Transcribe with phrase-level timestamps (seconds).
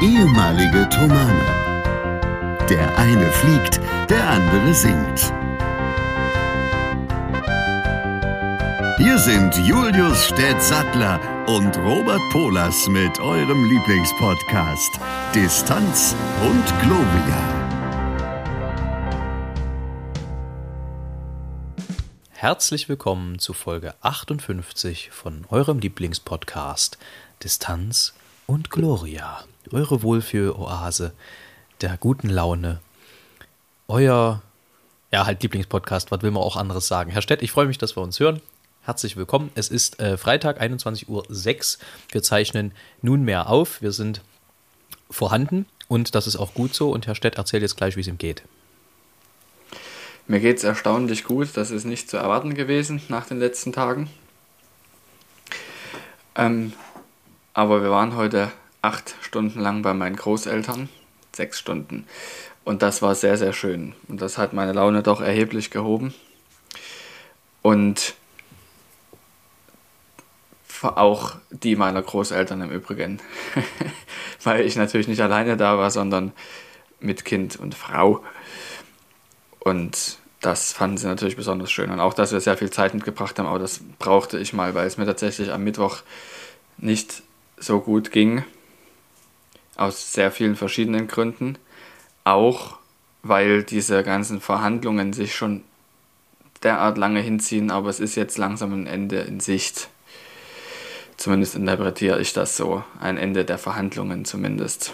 [0.00, 1.44] ehemalige Tomane.
[2.68, 5.32] Der eine fliegt, der andere singt.
[8.98, 15.00] Hier sind Julius Städtsattler und Robert Polas mit eurem Lieblingspodcast
[15.34, 17.58] Distanz und Globia.
[22.30, 26.98] Herzlich willkommen zu Folge 58 von eurem Lieblingspodcast
[27.42, 28.14] Distanz
[28.46, 29.44] und Gloria.
[29.72, 31.12] Eure Wohlfühl-Oase
[31.80, 32.80] der guten Laune.
[33.86, 34.42] Euer,
[35.12, 37.10] ja, halt Lieblingspodcast, was will man auch anderes sagen?
[37.10, 38.40] Herr Stett, ich freue mich, dass wir uns hören.
[38.82, 39.50] Herzlich willkommen.
[39.54, 41.84] Es ist äh, Freitag, 21.06 Uhr.
[42.10, 42.72] Wir zeichnen
[43.02, 43.82] nunmehr auf.
[43.82, 44.22] Wir sind
[45.10, 46.90] vorhanden und das ist auch gut so.
[46.90, 48.42] Und Herr Stett erzählt jetzt gleich, wie es ihm geht.
[50.26, 51.56] Mir geht es erstaunlich gut.
[51.56, 54.10] Das ist nicht zu erwarten gewesen nach den letzten Tagen.
[56.34, 56.72] Ähm,
[57.54, 58.50] aber wir waren heute
[58.82, 60.88] acht Stunden lang bei meinen Großeltern.
[61.32, 62.06] Sechs Stunden.
[62.64, 63.94] Und das war sehr, sehr schön.
[64.08, 66.14] Und das hat meine Laune doch erheblich gehoben.
[67.62, 68.14] Und
[70.82, 73.20] auch die meiner Großeltern im Übrigen.
[74.42, 76.32] Weil ich natürlich nicht alleine da war, sondern
[77.00, 78.22] mit Kind und Frau.
[79.60, 81.90] Und das fanden sie natürlich besonders schön.
[81.90, 84.86] Und auch, dass wir sehr viel Zeit mitgebracht haben, aber das brauchte ich mal, weil
[84.86, 85.98] es mir tatsächlich am Mittwoch
[86.76, 87.22] nicht
[87.56, 88.44] so gut ging.
[89.78, 91.56] Aus sehr vielen verschiedenen Gründen.
[92.24, 92.76] Auch
[93.22, 95.62] weil diese ganzen Verhandlungen sich schon
[96.62, 99.88] derart lange hinziehen, aber es ist jetzt langsam ein Ende in Sicht.
[101.16, 102.84] Zumindest interpretiere ich das so.
[103.00, 104.92] Ein Ende der Verhandlungen zumindest.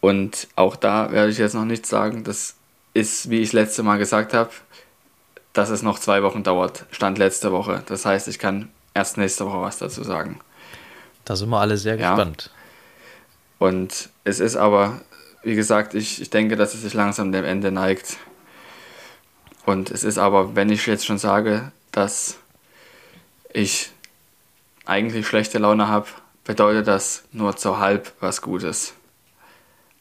[0.00, 2.24] Und auch da werde ich jetzt noch nichts sagen.
[2.24, 2.56] Das
[2.94, 4.50] ist, wie ich letzte Mal gesagt habe,
[5.52, 6.84] dass es noch zwei Wochen dauert.
[6.90, 7.82] Stand letzte Woche.
[7.86, 10.40] Das heißt, ich kann erst nächste Woche was dazu sagen.
[11.24, 12.10] Da sind wir alle sehr ja.
[12.10, 12.50] gespannt.
[13.58, 15.00] Und es ist aber,
[15.42, 18.16] wie gesagt, ich, ich denke, dass es sich langsam dem Ende neigt.
[19.66, 22.38] Und es ist aber, wenn ich jetzt schon sage, dass
[23.52, 23.90] ich
[24.84, 26.08] eigentlich schlechte Laune habe,
[26.44, 28.94] bedeutet das nur zu halb was Gutes.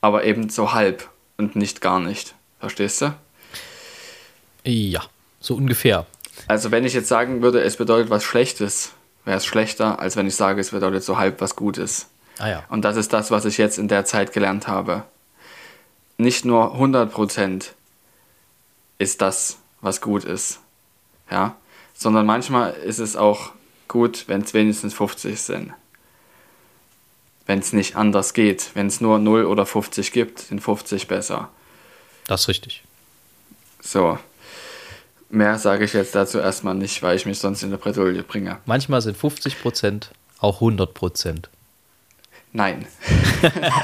[0.02, 2.36] Aber eben zu halb und nicht gar nicht.
[2.59, 3.13] Verstehst du?
[4.66, 5.03] Ja,
[5.40, 6.06] so ungefähr.
[6.47, 8.92] Also wenn ich jetzt sagen würde, es bedeutet was Schlechtes,
[9.25, 12.08] wäre es schlechter, als wenn ich sage, es bedeutet so halb was Gutes.
[12.39, 12.63] Ah ja.
[12.69, 15.03] Und das ist das, was ich jetzt in der Zeit gelernt habe.
[16.17, 17.69] Nicht nur 100%
[18.97, 20.59] ist das, was gut ist.
[21.29, 21.55] Ja?
[21.94, 23.51] Sondern manchmal ist es auch
[23.88, 25.73] gut, wenn es wenigstens 50 sind.
[27.45, 28.71] Wenn es nicht anders geht.
[28.73, 31.50] Wenn es nur 0 oder 50 gibt, sind 50 besser.
[32.25, 32.83] Das ist richtig.
[33.81, 34.17] So.
[35.29, 38.59] Mehr sage ich jetzt dazu erstmal nicht, weil ich mich sonst in der Bredouille bringe.
[38.65, 40.05] Manchmal sind 50%
[40.39, 40.94] auch 100
[42.53, 42.86] Nein.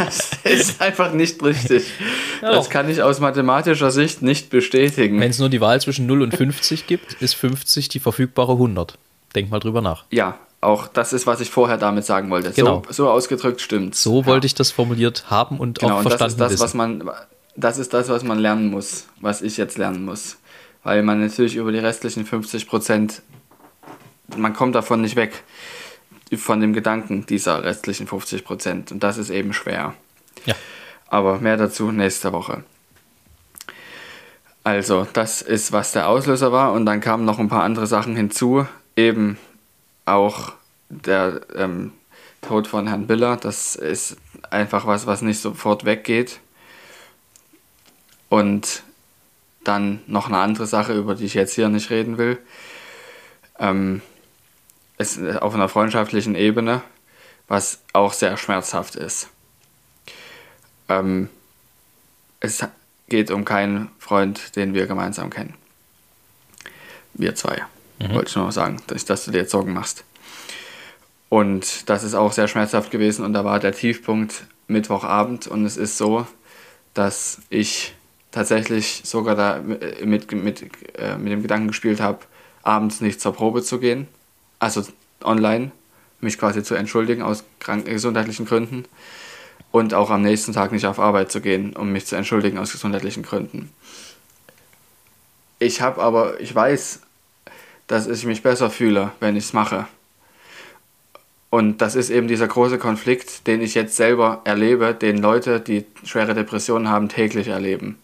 [0.08, 1.92] das ist einfach nicht richtig.
[2.42, 5.20] Ja, das kann ich aus mathematischer Sicht nicht bestätigen.
[5.20, 8.98] Wenn es nur die Wahl zwischen 0 und 50 gibt, ist 50 die verfügbare 100.
[9.36, 10.06] Denk mal drüber nach.
[10.12, 12.52] Ja, auch das ist, was ich vorher damit sagen wollte.
[12.52, 12.84] Genau.
[12.88, 13.96] So, so ausgedrückt stimmt.
[13.96, 14.26] So ja.
[14.28, 17.10] wollte ich das formuliert haben und genau, auch verstanden und das ist das, was man,
[17.56, 20.38] das ist das, was man lernen muss, was ich jetzt lernen muss
[20.84, 23.22] weil man natürlich über die restlichen 50 Prozent,
[24.36, 25.44] man kommt davon nicht weg,
[26.38, 28.92] von dem Gedanken dieser restlichen 50 Prozent.
[28.92, 29.94] Und das ist eben schwer.
[30.46, 30.56] Ja.
[31.08, 32.64] Aber mehr dazu nächste Woche.
[34.64, 36.74] Also, das ist, was der Auslöser war.
[36.74, 38.68] Und dann kamen noch ein paar andere Sachen hinzu.
[38.96, 39.38] Eben
[40.06, 40.54] auch
[40.90, 41.94] der ähm,
[42.42, 43.38] Tod von Herrn Biller.
[43.38, 44.18] Das ist
[44.50, 46.40] einfach was, was nicht sofort weggeht.
[48.28, 48.84] Und
[49.64, 52.38] dann noch eine andere Sache, über die ich jetzt hier nicht reden will.
[53.60, 54.02] Ähm,
[55.00, 56.84] ist auf einer freundschaftlichen Ebene,
[57.48, 59.30] was auch sehr schmerzhaft ist.
[60.90, 61.30] Ähm,
[62.42, 62.64] es
[63.08, 65.56] geht um keinen Freund, den wir gemeinsam kennen.
[67.14, 67.64] Wir zwei.
[68.00, 68.14] Mhm.
[68.14, 70.04] Wollte ich nur noch sagen, dass, dass du dir jetzt Sorgen machst.
[71.30, 75.78] Und das ist auch sehr schmerzhaft gewesen und da war der Tiefpunkt Mittwochabend und es
[75.78, 76.28] ist so,
[76.94, 77.96] dass ich
[78.32, 82.20] tatsächlich sogar da mit, mit, mit, äh, mit dem Gedanken gespielt habe,
[82.64, 84.08] abends nicht zur Probe zu gehen,
[84.60, 84.84] also
[85.24, 85.72] online,
[86.22, 87.44] mich quasi zu entschuldigen aus
[87.86, 88.86] gesundheitlichen Gründen
[89.72, 92.72] und auch am nächsten Tag nicht auf Arbeit zu gehen, um mich zu entschuldigen aus
[92.72, 93.72] gesundheitlichen Gründen.
[95.60, 97.02] Ich habe aber, ich weiß,
[97.88, 99.88] dass ich mich besser fühle, wenn ich es mache.
[101.50, 105.86] Und das ist eben dieser große Konflikt, den ich jetzt selber erlebe, den Leute, die
[106.04, 107.98] schwere Depressionen haben, täglich erleben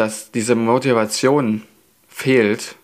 [0.00, 1.62] dass diese Motivation
[2.08, 2.76] fehlt,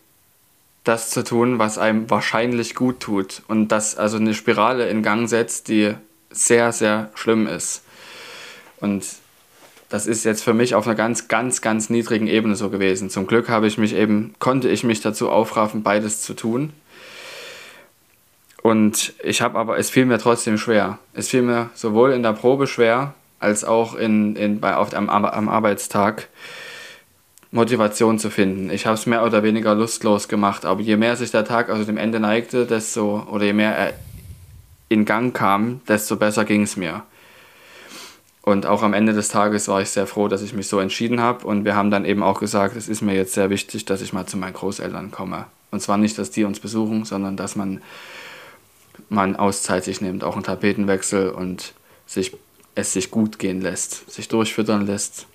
[0.87, 3.43] das zu tun, was einem wahrscheinlich gut tut.
[3.49, 5.95] Und das also eine Spirale in Gang setzt, die
[6.31, 7.83] sehr, sehr schlimm ist.
[8.79, 9.05] Und
[9.89, 13.11] das ist jetzt für mich auf einer ganz, ganz, ganz niedrigen Ebene so gewesen.
[13.11, 16.73] Zum Glück habe ich mich eben, konnte ich mich dazu aufraffen, beides zu tun.
[18.63, 20.99] Und ich habe aber, es fiel mir trotzdem schwer.
[21.15, 25.09] Es fiel mir sowohl in der Probe schwer, als auch in, in, bei, auf, am,
[25.09, 26.29] am Arbeitstag
[27.57, 28.71] Motivation zu finden.
[28.71, 31.85] Ich habe es mehr oder weniger lustlos gemacht, aber je mehr sich der Tag also
[31.85, 33.95] dem Ende neigte, desto, oder je mehr er
[34.89, 37.03] in Gang kam, desto besser ging es mir.
[38.43, 41.21] Und auch am Ende des Tages war ich sehr froh, dass ich mich so entschieden
[41.21, 41.45] habe.
[41.45, 44.13] Und wir haben dann eben auch gesagt, es ist mir jetzt sehr wichtig, dass ich
[44.13, 45.47] mal zu meinen Großeltern komme.
[45.73, 47.83] Und zwar nicht, dass die uns besuchen, sondern dass man
[49.09, 51.75] mal Auszeit sich nimmt, auch einen Tapetenwechsel und
[52.07, 52.37] sich,
[52.77, 55.27] es sich gut gehen lässt, sich durchfüttern lässt.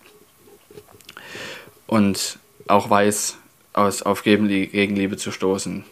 [1.91, 3.37] Und auch weiß,
[3.73, 5.83] aus, auf Gegenliebe zu stoßen.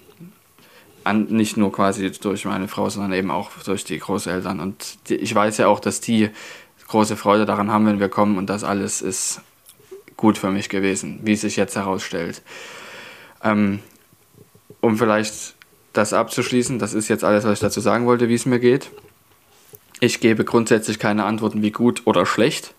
[1.03, 4.61] An, nicht nur quasi durch meine Frau, sondern eben auch durch die Großeltern.
[4.61, 6.29] Und die, ich weiß ja auch, dass die
[6.87, 9.41] große Freude daran haben, wenn wir kommen und das alles ist
[10.15, 12.43] gut für mich gewesen, wie es sich jetzt herausstellt.
[13.43, 13.79] Ähm,
[14.79, 15.55] um vielleicht
[15.91, 18.89] das abzuschließen, das ist jetzt alles, was ich dazu sagen wollte, wie es mir geht.
[19.99, 22.73] Ich gebe grundsätzlich keine Antworten wie gut oder schlecht.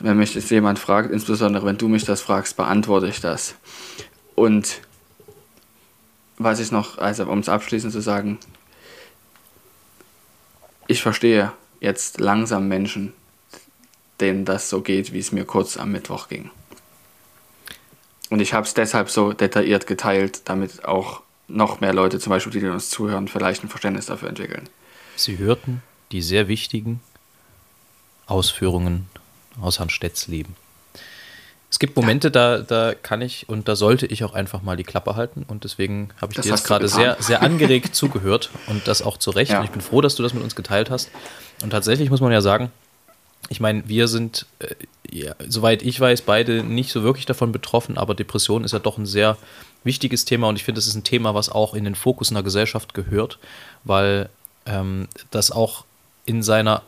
[0.00, 3.54] Wenn mich das jemand fragt, insbesondere wenn du mich das fragst, beantworte ich das.
[4.34, 4.80] Und
[6.38, 8.38] was ich noch, also um es abschließend zu sagen,
[10.86, 13.12] ich verstehe jetzt langsam Menschen,
[14.20, 16.50] denen das so geht, wie es mir kurz am Mittwoch ging.
[18.30, 22.52] Und ich habe es deshalb so detailliert geteilt, damit auch noch mehr Leute, zum Beispiel
[22.52, 24.68] die, die uns zuhören, vielleicht ein Verständnis dafür entwickeln.
[25.16, 25.82] Sie hörten
[26.12, 27.00] die sehr wichtigen
[28.26, 29.06] Ausführungen
[29.60, 30.56] aus Herrn Stetz Leben.
[31.70, 34.82] Es gibt Momente, da, da kann ich und da sollte ich auch einfach mal die
[34.82, 38.88] Klappe halten und deswegen habe ich das dir jetzt gerade sehr, sehr angeregt zugehört und
[38.88, 39.52] das auch zu Recht.
[39.52, 39.60] Ja.
[39.60, 41.10] Und ich bin froh, dass du das mit uns geteilt hast.
[41.62, 42.72] Und tatsächlich muss man ja sagen,
[43.48, 44.74] ich meine, wir sind, äh,
[45.08, 48.98] ja, soweit ich weiß, beide nicht so wirklich davon betroffen, aber Depression ist ja doch
[48.98, 49.36] ein sehr
[49.84, 52.42] wichtiges Thema und ich finde, das ist ein Thema, was auch in den Fokus einer
[52.42, 53.38] Gesellschaft gehört,
[53.84, 54.28] weil
[54.66, 55.84] ähm, das auch
[56.26, 56.82] in seiner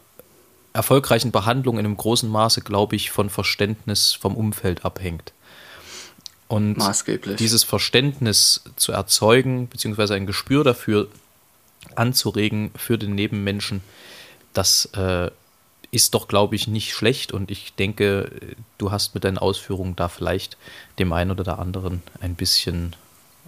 [0.72, 5.32] erfolgreichen Behandlung in einem großen Maße, glaube ich, von Verständnis vom Umfeld abhängt.
[6.48, 6.76] Und
[7.38, 11.08] dieses Verständnis zu erzeugen, beziehungsweise ein Gespür dafür
[11.94, 13.82] anzuregen für den Nebenmenschen,
[14.52, 15.30] das äh,
[15.90, 17.32] ist doch, glaube ich, nicht schlecht.
[17.32, 18.30] Und ich denke,
[18.78, 20.56] du hast mit deinen Ausführungen da vielleicht
[20.98, 22.96] dem einen oder der anderen ein bisschen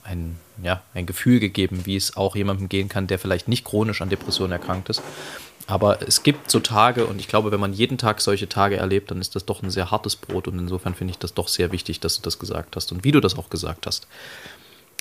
[0.03, 4.03] ein, ja, ein Gefühl gegeben, wie es auch jemandem gehen kann, der vielleicht nicht chronisch
[4.03, 5.03] an Depressionen erkrankt ist.
[5.67, 9.11] Aber es gibt so Tage und ich glaube, wenn man jeden Tag solche Tage erlebt,
[9.11, 11.73] dann ist das doch ein sehr hartes Brot und insofern finde ich das doch sehr
[11.73, 14.07] wichtig, dass du das gesagt hast und wie du das auch gesagt hast.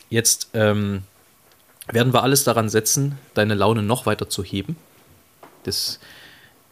[0.09, 1.03] Jetzt ähm,
[1.87, 4.77] werden wir alles daran setzen, deine Laune noch weiter zu heben.
[5.63, 5.99] Das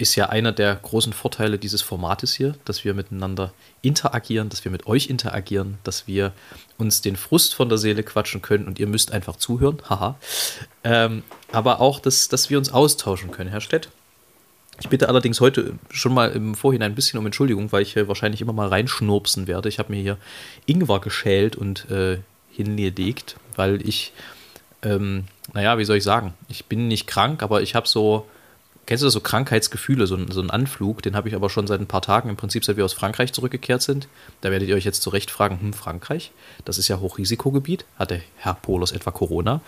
[0.01, 4.71] ist ja einer der großen Vorteile dieses Formates hier, dass wir miteinander interagieren, dass wir
[4.71, 6.33] mit euch interagieren, dass wir
[6.77, 10.15] uns den Frust von der Seele quatschen können und ihr müsst einfach zuhören, haha.
[10.83, 13.89] Ähm, aber auch, dass, dass wir uns austauschen können, Herr Stett.
[14.79, 18.07] Ich bitte allerdings heute schon mal im Vorhinein ein bisschen um Entschuldigung, weil ich äh,
[18.07, 19.69] wahrscheinlich immer mal reinschnurpsen werde.
[19.69, 20.17] Ich habe mir hier
[20.65, 22.17] Ingwer geschält und äh,
[22.49, 24.11] hingelegt, weil ich,
[24.81, 28.25] ähm, naja, wie soll ich sagen, ich bin nicht krank, aber ich habe so
[28.91, 31.01] Kennst du das so Krankheitsgefühle, so, so einen Anflug?
[31.01, 33.31] Den habe ich aber schon seit ein paar Tagen, im Prinzip seit wir aus Frankreich
[33.31, 34.09] zurückgekehrt sind.
[34.41, 36.33] Da werdet ihr euch jetzt zu Recht fragen, hm, Frankreich?
[36.65, 37.85] Das ist ja Hochrisikogebiet.
[37.97, 39.61] Hat der Herr Polos etwa Corona?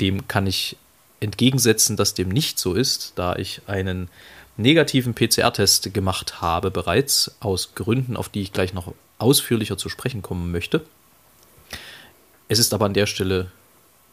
[0.00, 0.76] Dem kann ich
[1.20, 4.08] entgegensetzen, dass dem nicht so ist, da ich einen
[4.56, 10.22] negativen PCR-Test gemacht habe bereits, aus Gründen, auf die ich gleich noch ausführlicher zu sprechen
[10.22, 10.84] kommen möchte.
[12.48, 13.52] Es ist aber an der Stelle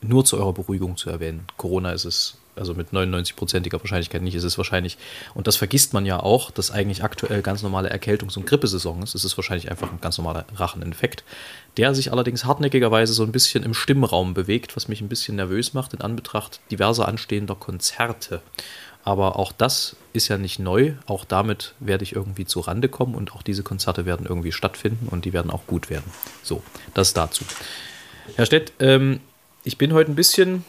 [0.01, 1.47] nur zu eurer Beruhigung zu erwähnen.
[1.57, 4.97] Corona ist es also mit 99-prozentiger Wahrscheinlichkeit nicht, ist es wahrscheinlich,
[5.33, 9.15] und das vergisst man ja auch, dass eigentlich aktuell ganz normale Erkältungs- und Grippesaison ist.
[9.15, 11.23] Es ist wahrscheinlich einfach ein ganz normaler Racheninfekt,
[11.77, 15.73] der sich allerdings hartnäckigerweise so ein bisschen im Stimmraum bewegt, was mich ein bisschen nervös
[15.73, 18.41] macht in Anbetracht diverser anstehender Konzerte.
[19.03, 20.95] Aber auch das ist ja nicht neu.
[21.05, 25.07] Auch damit werde ich irgendwie zu Rande kommen und auch diese Konzerte werden irgendwie stattfinden
[25.07, 26.11] und die werden auch gut werden.
[26.43, 26.61] So,
[26.93, 27.45] das dazu.
[28.35, 29.21] Herr Stett, ähm,
[29.63, 30.65] ich bin heute ein bisschen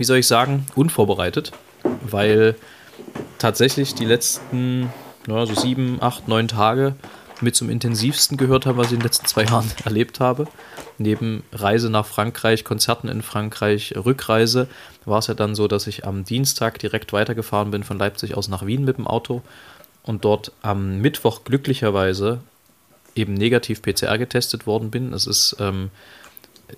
[0.00, 1.52] wie soll ich sagen, unvorbereitet,
[2.00, 2.56] weil
[3.36, 4.90] tatsächlich die letzten
[5.28, 6.94] ja, so sieben, acht, neun Tage
[7.42, 10.46] mit zum intensivsten gehört haben, was ich in den letzten zwei Jahren erlebt habe.
[10.96, 14.68] Neben Reise nach Frankreich, Konzerten in Frankreich, Rückreise,
[15.04, 18.48] war es ja dann so, dass ich am Dienstag direkt weitergefahren bin von Leipzig aus
[18.48, 19.42] nach Wien mit dem Auto
[20.02, 22.40] und dort am Mittwoch glücklicherweise
[23.14, 25.12] eben negativ PCR getestet worden bin.
[25.12, 25.90] Es ist ähm,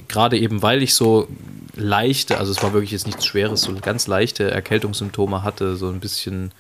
[0.09, 1.29] gerade eben, weil ich so
[1.75, 6.01] leichte, also es war wirklich jetzt nichts Schweres, so ganz leichte Erkältungssymptome hatte, so ein
[6.01, 6.53] bisschen,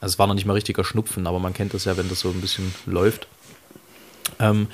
[0.00, 2.20] also es war noch nicht mal richtiger Schnupfen, aber man kennt das ja, wenn das
[2.20, 3.26] so ein bisschen läuft.
[4.38, 4.68] Ähm,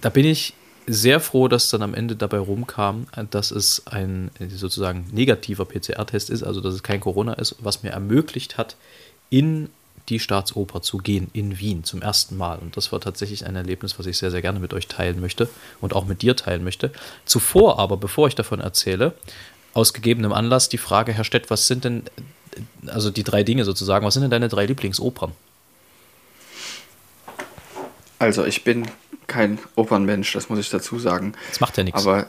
[0.00, 0.54] da bin ich
[0.86, 6.42] sehr froh, dass dann am Ende dabei rumkam, dass es ein sozusagen negativer PCR-Test ist,
[6.42, 8.76] also dass es kein Corona ist, was mir ermöglicht hat,
[9.30, 9.68] in
[10.10, 12.58] die Staatsoper zu gehen in Wien zum ersten Mal.
[12.58, 15.48] Und das war tatsächlich ein Erlebnis, was ich sehr, sehr gerne mit euch teilen möchte
[15.80, 16.92] und auch mit dir teilen möchte.
[17.24, 19.14] Zuvor aber, bevor ich davon erzähle,
[19.72, 22.02] aus gegebenem Anlass die Frage, Herr Stett, was sind denn,
[22.86, 25.32] also die drei Dinge sozusagen, was sind denn deine drei Lieblingsopern?
[28.18, 28.86] Also ich bin
[29.28, 31.34] kein Opernmensch, das muss ich dazu sagen.
[31.48, 32.04] Das macht ja nichts.
[32.04, 32.26] Aber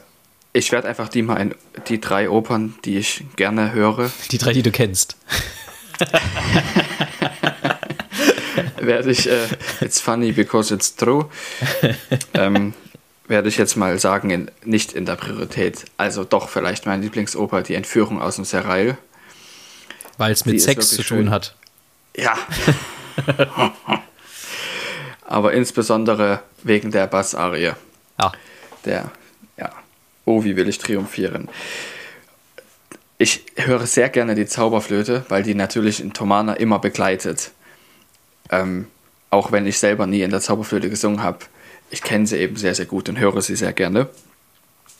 [0.53, 1.55] ich werde einfach die mal
[1.87, 4.11] die drei Opern, die ich gerne höre.
[4.31, 5.17] Die drei, die du kennst.
[8.85, 9.47] werde ich, äh,
[9.81, 11.29] it's funny because it's true,
[12.33, 12.73] ähm,
[13.27, 15.85] werde ich jetzt mal sagen, in, nicht in der Priorität.
[15.97, 18.97] Also doch vielleicht meine Lieblingsoper, die Entführung aus dem Serail.
[20.17, 21.29] Weil es mit Sex zu tun schön.
[21.29, 21.55] hat.
[22.15, 22.37] Ja.
[25.23, 27.71] Aber insbesondere wegen der Bassarie.
[28.17, 28.31] Ah.
[28.85, 29.11] Der,
[29.57, 29.71] ja.
[30.25, 31.49] Oh, wie will ich triumphieren.
[33.17, 37.51] Ich höre sehr gerne die Zauberflöte, weil die natürlich in Tomana immer begleitet.
[38.51, 38.87] Ähm,
[39.31, 41.39] auch wenn ich selber nie in der Zauberflöte gesungen habe.
[41.89, 44.09] Ich kenne sie eben sehr, sehr gut und höre sie sehr gerne.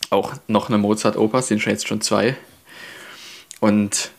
[0.09, 2.35] Auch noch eine Mozart-Oper, sind schon jetzt schon zwei.
[3.59, 4.11] Und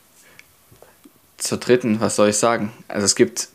[1.39, 2.73] zur dritten, was soll ich sagen?
[2.89, 3.49] Also es gibt,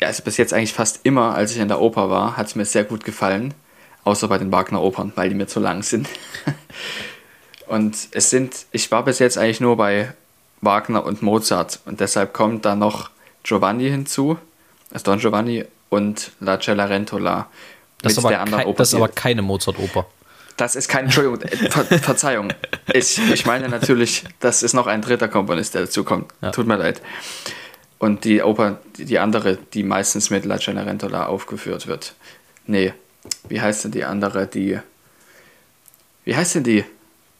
[0.00, 2.64] also bis jetzt eigentlich fast immer, als ich in der Oper war, hat es mir
[2.64, 3.54] sehr gut gefallen.
[4.04, 6.08] Außer bei den Wagner-Opern, weil die mir zu lang sind.
[7.66, 10.14] und es sind, ich war bis jetzt eigentlich nur bei
[10.60, 11.80] Wagner und Mozart.
[11.86, 13.10] Und deshalb kommt da noch
[13.42, 14.38] Giovanni hinzu
[14.92, 17.48] als Don Giovanni und La Cellarentola.
[18.02, 20.06] Das, ist aber, kei das ist aber keine Mozart-Oper.
[20.56, 22.52] Das ist keine, Entschuldigung, äh, Ver Verzeihung.
[22.92, 26.32] Ich, ich meine natürlich, das ist noch ein dritter Komponist, der dazu kommt.
[26.40, 26.50] Ja.
[26.50, 27.02] Tut mir leid.
[27.98, 32.14] Und die Oper, die andere, die meistens mit La Cellarentola aufgeführt wird.
[32.66, 32.92] Nee,
[33.48, 34.78] wie heißt denn die andere, die.
[36.24, 36.84] Wie heißt denn die?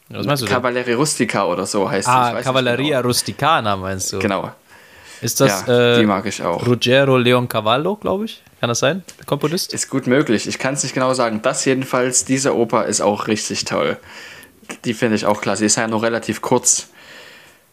[0.09, 2.37] Was meinst du Cavalleria Rustica oder so heißt ah, die.
[2.37, 3.09] Ah, Cavalleria genau.
[3.09, 4.19] Rusticana meinst du?
[4.19, 4.53] Genau,
[5.21, 6.67] ist das ja, äh, die mag ich auch.
[6.67, 8.43] Ruggero Leoncavallo, glaube ich?
[8.61, 9.03] Kann das sein?
[9.19, 9.73] Der Komponist?
[9.73, 10.47] Ist gut möglich.
[10.47, 11.41] Ich kann es nicht genau sagen.
[11.43, 13.99] Das jedenfalls, diese Oper ist auch richtig toll.
[14.85, 15.63] Die finde ich auch klasse.
[15.63, 16.89] Die ist ja nur relativ kurz.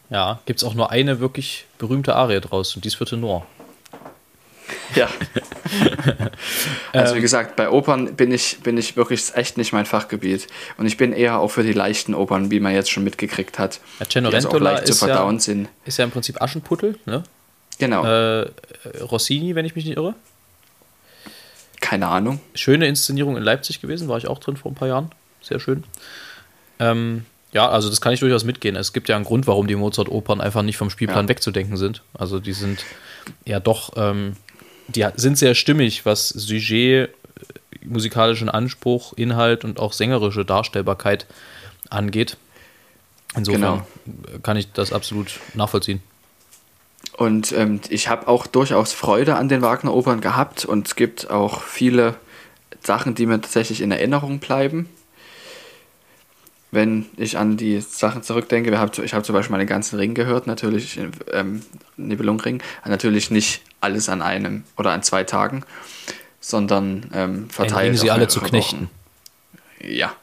[0.09, 3.45] Ja, gibt es auch nur eine wirklich berühmte Arie draus und die ist für Tenor.
[4.95, 5.09] Ja.
[6.93, 7.21] also wie ähm.
[7.21, 10.47] gesagt, bei Opern bin ich, bin ich wirklich echt nicht mein Fachgebiet.
[10.77, 13.79] Und ich bin eher auch für die leichten Opern, wie man jetzt schon mitgekriegt hat.
[13.99, 17.23] Ja, Cenerentola also ist, ja, ist ja im Prinzip Aschenputtel, ne?
[17.79, 18.05] Genau.
[18.05, 18.51] Äh,
[19.01, 20.15] Rossini, wenn ich mich nicht irre.
[21.81, 22.39] Keine Ahnung.
[22.53, 25.11] Schöne Inszenierung in Leipzig gewesen, war ich auch drin vor ein paar Jahren.
[25.41, 25.83] Sehr schön.
[26.79, 28.75] Ähm, ja, also das kann ich durchaus mitgehen.
[28.75, 31.29] Es gibt ja einen Grund, warum die Mozart-Opern einfach nicht vom Spielplan ja.
[31.29, 32.01] wegzudenken sind.
[32.13, 32.85] Also die sind
[33.45, 34.35] ja doch ähm,
[34.87, 37.09] die sind sehr stimmig, was Sujet,
[37.83, 41.25] musikalischen Anspruch, Inhalt und auch sängerische Darstellbarkeit
[41.89, 42.37] angeht.
[43.35, 44.39] Insofern genau.
[44.43, 46.01] kann ich das absolut nachvollziehen.
[47.17, 51.61] Und ähm, ich habe auch durchaus Freude an den Wagner-Opern gehabt und es gibt auch
[51.61, 52.15] viele
[52.81, 54.89] Sachen, die mir tatsächlich in Erinnerung bleiben.
[56.73, 60.15] Wenn ich an die Sachen zurückdenke, wir haben, ich habe zum Beispiel meinen ganzen Ring
[60.15, 60.99] gehört, natürlich,
[61.31, 61.61] ähm,
[61.97, 65.63] Nibelungring, natürlich nicht alles an einem oder an zwei Tagen,
[66.39, 67.99] sondern ähm, verteilt.
[67.99, 68.89] sie alle zu Knechten.
[69.79, 70.15] Ja,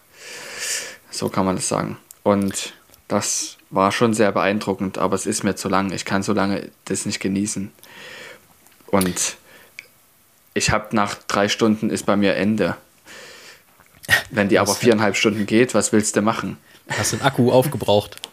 [1.10, 1.98] so kann man das sagen.
[2.24, 2.72] Und
[3.06, 5.92] das war schon sehr beeindruckend, aber es ist mir zu lang.
[5.92, 7.70] Ich kann so lange das nicht genießen.
[8.88, 9.36] Und
[10.54, 12.76] ich habe nach drei Stunden ist bei mir Ende.
[14.30, 16.56] Wenn die aber viereinhalb Stunden geht, was willst du machen?
[16.88, 18.16] Hast den Akku aufgebraucht.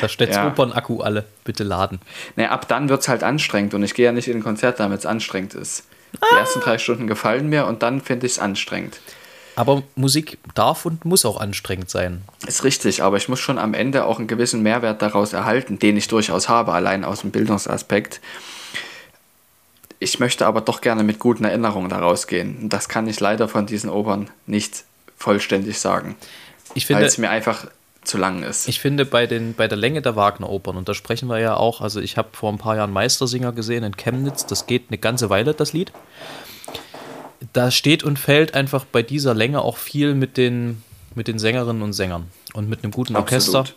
[0.00, 0.48] Das heißt, ja.
[0.48, 2.00] Opern-Akku alle, bitte laden.
[2.34, 4.80] Naja, ab dann wird es halt anstrengend und ich gehe ja nicht in ein Konzert,
[4.80, 5.84] damit es anstrengend ist.
[6.20, 6.26] Ah.
[6.32, 8.98] Die ersten drei Stunden gefallen mir und dann finde ich es anstrengend.
[9.54, 12.22] Aber Musik darf und muss auch anstrengend sein.
[12.46, 15.96] Ist richtig, aber ich muss schon am Ende auch einen gewissen Mehrwert daraus erhalten, den
[15.96, 18.20] ich durchaus habe, allein aus dem Bildungsaspekt.
[19.98, 22.58] Ich möchte aber doch gerne mit guten Erinnerungen daraus gehen.
[22.62, 24.84] Und das kann ich leider von diesen Opern nicht
[25.16, 26.16] vollständig sagen.
[26.74, 27.66] Ich finde, weil es mir einfach
[28.06, 28.68] zu lang ist.
[28.68, 31.80] Ich finde, bei, den, bei der Länge der Wagner-Opern, und da sprechen wir ja auch,
[31.80, 35.28] also ich habe vor ein paar Jahren Meistersinger gesehen in Chemnitz, das geht eine ganze
[35.30, 35.92] Weile, das Lied.
[37.52, 40.82] Da steht und fällt einfach bei dieser Länge auch viel mit den,
[41.14, 43.60] mit den Sängerinnen und Sängern und mit einem guten Orchester.
[43.60, 43.76] Absolut.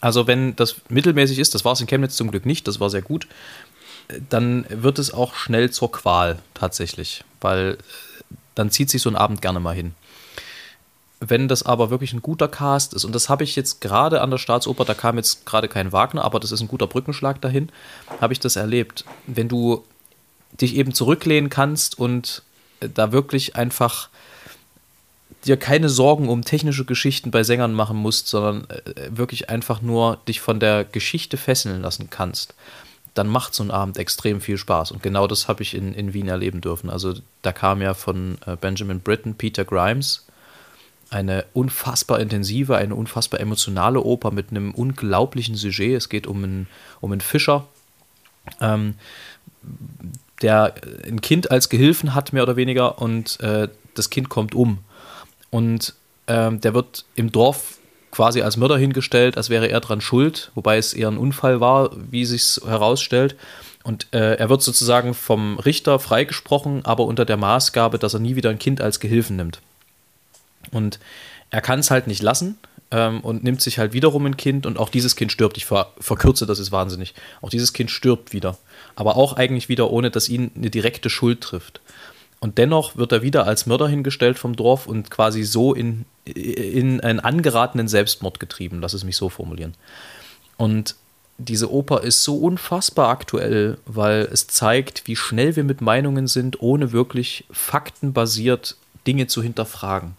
[0.00, 2.90] Also wenn das mittelmäßig ist, das war es in Chemnitz zum Glück nicht, das war
[2.90, 3.26] sehr gut,
[4.28, 7.78] dann wird es auch schnell zur Qual tatsächlich, weil
[8.54, 9.94] dann zieht sich so ein Abend gerne mal hin.
[11.20, 14.30] Wenn das aber wirklich ein guter Cast ist, und das habe ich jetzt gerade an
[14.30, 17.70] der Staatsoper, da kam jetzt gerade kein Wagner, aber das ist ein guter Brückenschlag dahin,
[18.20, 19.04] habe ich das erlebt.
[19.26, 19.84] Wenn du
[20.60, 22.42] dich eben zurücklehnen kannst und
[22.80, 24.10] da wirklich einfach
[25.44, 30.18] dir keine Sorgen um technische Geschichten bei Sängern machen musst, sondern äh, wirklich einfach nur
[30.28, 32.54] dich von der Geschichte fesseln lassen kannst,
[33.14, 34.90] dann macht so ein Abend extrem viel Spaß.
[34.90, 36.90] Und genau das habe ich in, in Wien erleben dürfen.
[36.90, 40.25] Also da kam ja von äh, Benjamin Britten Peter Grimes
[41.10, 45.96] eine unfassbar intensive, eine unfassbar emotionale Oper mit einem unglaublichen Sujet.
[45.96, 46.66] Es geht um einen,
[47.00, 47.66] um einen Fischer,
[48.60, 48.94] ähm,
[50.42, 50.74] der
[51.06, 54.78] ein Kind als Gehilfen hat, mehr oder weniger, und äh, das Kind kommt um.
[55.50, 55.94] Und
[56.26, 57.78] ähm, der wird im Dorf
[58.10, 61.90] quasi als Mörder hingestellt, als wäre er dran schuld, wobei es eher ein Unfall war,
[62.10, 63.36] wie sich herausstellt.
[63.84, 68.34] Und äh, er wird sozusagen vom Richter freigesprochen, aber unter der Maßgabe, dass er nie
[68.34, 69.60] wieder ein Kind als Gehilfen nimmt.
[70.72, 70.98] Und
[71.50, 72.58] er kann es halt nicht lassen
[72.90, 75.56] ähm, und nimmt sich halt wiederum ein Kind und auch dieses Kind stirbt.
[75.56, 77.14] Ich ver verkürze, das ist wahnsinnig.
[77.40, 78.58] Auch dieses Kind stirbt wieder.
[78.94, 81.80] Aber auch eigentlich wieder, ohne dass ihn eine direkte Schuld trifft.
[82.40, 87.00] Und dennoch wird er wieder als Mörder hingestellt vom Dorf und quasi so in, in
[87.00, 89.74] einen angeratenen Selbstmord getrieben, lass es mich so formulieren.
[90.56, 90.96] Und
[91.38, 96.60] diese Oper ist so unfassbar aktuell, weil es zeigt, wie schnell wir mit Meinungen sind,
[96.62, 100.16] ohne wirklich faktenbasiert Dinge zu hinterfragen.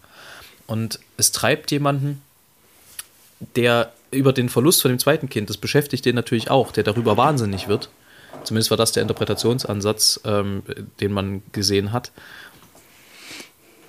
[0.67, 2.21] Und es treibt jemanden,
[3.55, 7.17] der über den Verlust von dem zweiten Kind, das beschäftigt den natürlich auch, der darüber
[7.17, 7.89] wahnsinnig wird
[8.47, 10.63] Zumindest war das der Interpretationsansatz, ähm,
[11.01, 12.11] den man gesehen hat.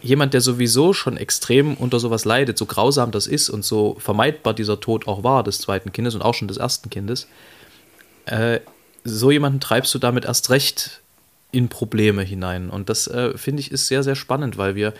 [0.02, 4.54] Jemand, der sowieso schon extrem unter sowas leidet, so grausam das ist und so vermeidbar
[4.54, 7.28] dieser Tod auch war des zweiten Kindes und auch schon des ersten Kindes,
[8.26, 8.60] äh,
[9.04, 11.02] so jemanden treibst du damit erst recht
[11.50, 12.68] in Probleme hinein.
[12.68, 14.92] Und das äh, finde ich ist sehr, sehr spannend, weil wir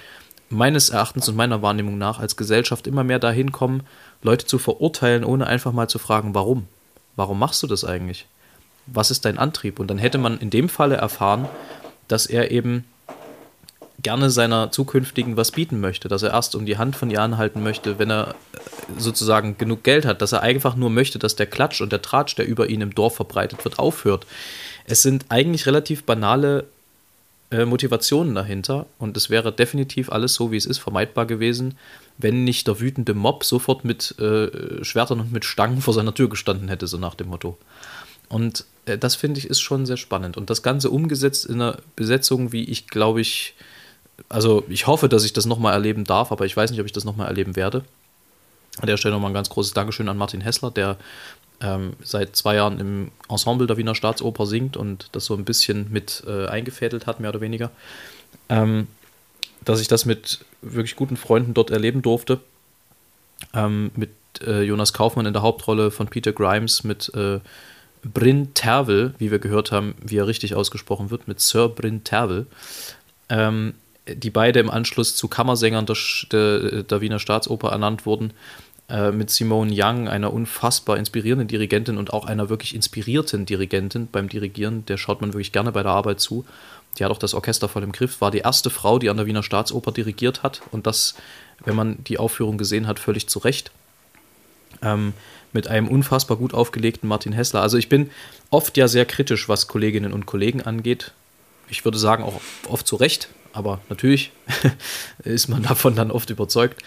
[0.51, 3.83] meines Erachtens und meiner Wahrnehmung nach als Gesellschaft immer mehr dahin kommen,
[4.23, 6.67] Leute zu verurteilen, ohne einfach mal zu fragen, warum.
[7.17, 8.27] Warum machst du das eigentlich?
[8.93, 9.79] was ist dein Antrieb?
[9.79, 11.49] Und dann hätte man in dem Falle erfahren,
[12.09, 12.85] dass er eben
[14.01, 17.63] gerne seiner zukünftigen was bieten möchte, dass er erst um die Hand von ihr anhalten
[17.65, 18.59] möchte, wenn er äh,
[18.97, 22.37] sozusagen genug Geld hat, dass er einfach nur möchte, dass der Klatsch und der Tratsch,
[22.37, 24.25] der über ihn im Dorf verbreitet wird, aufhört.
[24.85, 26.67] Es sind eigentlich relativ banale
[27.51, 31.79] äh, Motivationen dahinter und es wäre definitiv alles so, wie es ist, vermeidbar gewesen,
[32.19, 36.29] wenn nicht der wütende Mob sofort mit äh, Schwertern und mit Stangen vor seiner Tür
[36.29, 37.57] gestanden hätte, so nach dem Motto.
[38.29, 40.37] Und äh, das finde ich ist schon sehr spannend.
[40.37, 43.55] Und das Ganze umgesetzt in einer Besetzung, wie ich glaube ich,
[44.29, 46.93] also ich hoffe, dass ich das nochmal erleben darf, aber ich weiß nicht, ob ich
[46.93, 47.85] das nochmal erleben werde.
[48.81, 50.99] An der Stelle nochmal ein ganz großes Dankeschön an Martin Hessler, der
[51.61, 55.91] ähm, seit zwei Jahren im Ensemble der Wiener Staatsoper singt und das so ein bisschen
[55.91, 57.71] mit äh, eingefädelt hat, mehr oder weniger.
[58.49, 58.87] Ähm,
[59.65, 62.41] dass ich das mit wirklich guten Freunden dort erleben durfte.
[63.55, 64.11] Ähm, mit
[64.47, 67.41] äh, Jonas Kaufmann in der Hauptrolle von Peter Grimes, mit äh,
[68.03, 72.47] Bryn Tervel, wie wir gehört haben, wie er richtig ausgesprochen wird, mit Sir Bryn Tervel,
[73.29, 73.75] ähm,
[74.07, 75.97] die beide im Anschluss zu Kammersängern der,
[76.33, 78.33] der, der Wiener Staatsoper ernannt wurden,
[78.89, 84.29] äh, mit Simone Young, einer unfassbar inspirierenden Dirigentin und auch einer wirklich inspirierten Dirigentin beim
[84.29, 86.47] Dirigieren, der schaut man wirklich gerne bei der Arbeit zu.
[86.99, 89.27] Die hat auch das Orchester voll im Griff, war die erste Frau, die an der
[89.27, 91.15] Wiener Staatsoper dirigiert hat und das,
[91.65, 93.71] wenn man die Aufführung gesehen hat, völlig zu Recht.
[94.83, 95.13] Ähm,
[95.53, 97.63] mit einem unfassbar gut aufgelegten Martin Hessler.
[97.63, 98.11] Also ich bin
[98.51, 101.13] oft ja sehr kritisch, was Kolleginnen und Kollegen angeht.
[101.69, 104.33] Ich würde sagen auch oft zu Recht, aber natürlich
[105.25, 106.83] ist man davon dann oft überzeugt.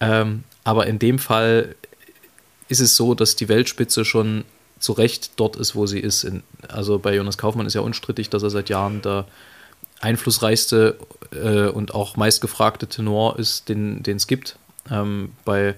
[0.00, 1.74] Ähm, aber in dem Fall
[2.68, 4.44] ist es so, dass die Weltspitze schon
[4.78, 6.24] zu Recht dort ist, wo sie ist.
[6.24, 9.26] In, also bei Jonas Kaufmann ist ja unstrittig, dass er seit Jahren der
[10.00, 10.98] einflussreichste
[11.32, 14.56] äh, und auch meistgefragte Tenor ist, den es gibt.
[14.90, 15.76] Ähm, bei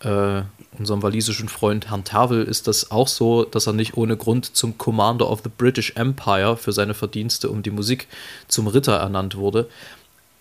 [0.00, 0.42] äh,
[0.78, 4.78] unserem walisischen Freund Herrn Tervel ist das auch so, dass er nicht ohne Grund zum
[4.78, 8.08] Commander of the British Empire für seine Verdienste um die Musik
[8.48, 9.68] zum Ritter ernannt wurde.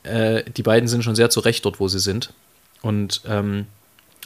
[0.03, 2.33] Äh, die beiden sind schon sehr zu Recht dort, wo sie sind.
[2.81, 3.67] Und ähm,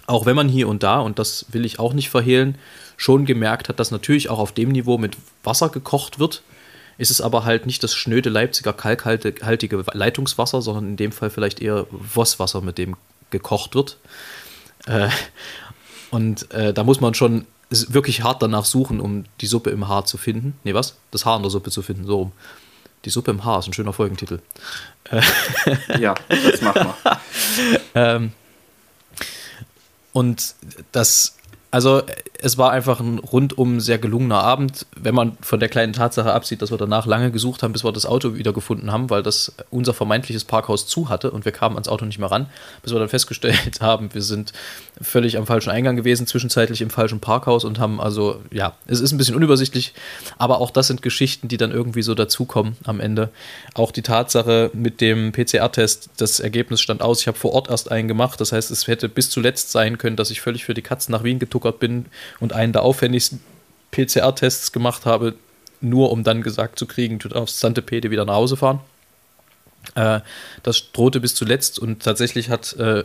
[0.08, 2.58] auch wenn man hier und da, und das will ich auch nicht verhehlen,
[2.98, 6.44] schon gemerkt hat, dass natürlich auch auf dem Niveau mit Wasser gekocht wird,
[6.98, 11.62] ist es aber halt nicht das schnöde Leipziger kalkhaltige Leitungswasser, sondern in dem Fall vielleicht
[11.62, 12.96] eher Vosswasser, mit dem
[13.32, 13.98] gekocht wird.
[14.86, 15.10] Äh,
[16.12, 20.06] und äh, da muss man schon wirklich hart danach suchen, um die Suppe im Haar
[20.06, 20.58] zu finden.
[20.64, 20.96] Nee, was?
[21.12, 22.32] Das Haar in der Suppe zu finden, so rum.
[23.04, 24.40] Die Suppe im Haar ist ein schöner Folgentitel.
[25.10, 25.22] Äh,
[26.00, 27.20] ja, das machen wir.
[27.96, 28.32] ähm,
[30.16, 30.56] und
[30.94, 31.36] das,
[31.76, 32.04] also
[32.40, 36.62] es war einfach ein rundum sehr gelungener Abend, wenn man von der kleinen Tatsache absieht,
[36.62, 39.54] dass wir danach lange gesucht haben, bis wir das Auto wieder gefunden haben, weil das
[39.72, 42.46] unser vermeintliches Parkhaus zu hatte und wir kamen ans Auto nicht mehr ran,
[42.82, 44.54] bis wir dann festgestellt haben, wir sind
[45.02, 49.12] völlig am falschen Eingang gewesen, zwischenzeitlich im falschen Parkhaus und haben also, ja, es ist
[49.12, 49.94] ein bisschen unübersichtlich,
[50.38, 53.32] aber auch das sind Geschichten, die dann irgendwie so dazukommen am Ende.
[53.74, 57.92] Auch die Tatsache mit dem PCR-Test, das Ergebnis stand aus, ich habe vor Ort erst
[57.92, 60.82] einen gemacht, das heißt, es hätte bis zuletzt sein können, dass ich völlig für die
[60.82, 62.06] Katzen nach Wien getuckert bin
[62.40, 63.42] und einen der aufwendigsten
[63.92, 65.36] PCR-Tests gemacht habe,
[65.82, 68.80] nur um dann gesagt zu kriegen, du darfst Sante Pede wieder nach Hause fahren.
[69.94, 70.22] Äh,
[70.64, 73.04] das drohte bis zuletzt und tatsächlich hat äh,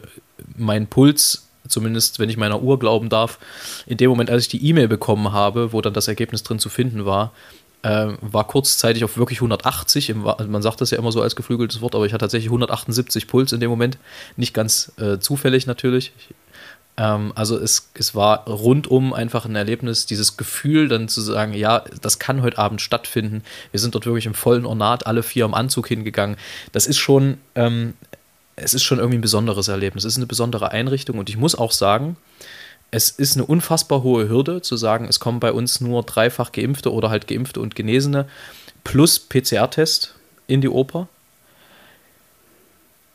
[0.56, 3.38] mein Puls, zumindest wenn ich meiner Uhr glauben darf,
[3.86, 6.70] in dem Moment, als ich die E-Mail bekommen habe, wo dann das Ergebnis drin zu
[6.70, 7.32] finden war,
[7.82, 10.10] äh, war kurzzeitig auf wirklich 180.
[10.10, 12.48] Im, also man sagt das ja immer so als geflügeltes Wort, aber ich hatte tatsächlich
[12.48, 13.98] 178 Puls in dem Moment.
[14.36, 16.12] Nicht ganz zufällig natürlich.
[16.18, 16.34] Ich
[16.96, 21.84] ähm, also es, es war rundum einfach ein Erlebnis, dieses Gefühl dann zu sagen, ja,
[22.00, 23.42] das kann heute Abend stattfinden.
[23.70, 26.36] Wir sind dort wirklich im vollen Ornat, alle vier im Anzug hingegangen.
[26.72, 27.94] Das ist schon, ähm,
[28.56, 30.04] es ist schon irgendwie ein besonderes Erlebnis.
[30.04, 32.16] Es ist eine besondere Einrichtung und ich muss auch sagen,
[32.90, 36.92] es ist eine unfassbar hohe Hürde zu sagen, es kommen bei uns nur dreifach Geimpfte
[36.92, 38.26] oder halt Geimpfte und Genesene
[38.82, 40.14] plus PCR-Test
[40.48, 41.08] in die Oper.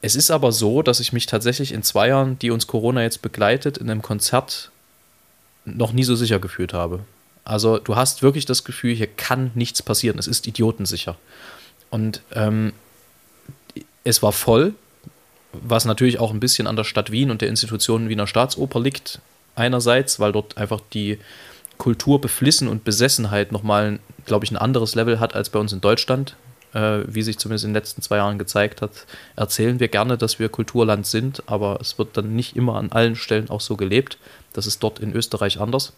[0.06, 3.24] Es ist aber so, dass ich mich tatsächlich in zwei Jahren, die uns Corona jetzt
[3.24, 4.70] begleitet, in einem Konzert
[5.66, 7.00] noch nie so sicher gefühlt habe.
[7.44, 10.20] Also du hast wirklich das Gefühl, hier kann nichts passieren.
[10.20, 11.18] Es ist idiotensicher.
[11.90, 12.74] Und ähm,
[14.04, 14.76] es war voll,
[15.54, 19.22] was natürlich auch ein bisschen an der Stadt Wien und der Institution Wiener Staatsoper liegt.
[19.56, 21.18] Einerseits, weil dort einfach die
[21.80, 25.82] Kultur beflissen und Besessenheit nochmal, glaube ich, ein anderes Level hat als bei uns in
[25.82, 26.36] Deutschland
[26.76, 28.92] äh, wie sich zumindest in den letzten zwei Jahren gezeigt hat,
[29.36, 33.16] erzählen wir gerne, dass wir Kulturland sind, aber es wird dann nicht immer an allen
[33.16, 34.18] Stellen auch so gelebt.
[34.54, 35.94] Das ist dort in Österreich anders.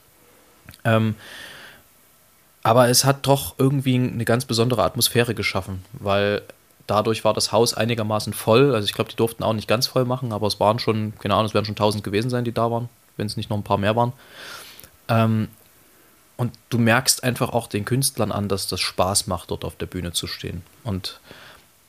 [0.86, 1.16] Ähm,
[2.64, 6.42] aber es hat doch irgendwie eine ganz besondere Atmosphäre geschaffen, weil
[6.86, 8.76] dadurch war das Haus einigermaßen voll.
[8.76, 11.34] Also ich glaube, die durften auch nicht ganz voll machen, aber es waren schon, keine
[11.34, 13.64] Ahnung, es werden schon tausend gewesen sein, die da waren, wenn es nicht noch ein
[13.64, 14.14] paar mehr waren.
[15.10, 15.48] Ähm,
[16.38, 19.88] und du merkst einfach auch den Künstlern an, dass das Spaß macht, dort auf der
[19.88, 20.62] Bühne zu stehen.
[20.84, 21.20] Und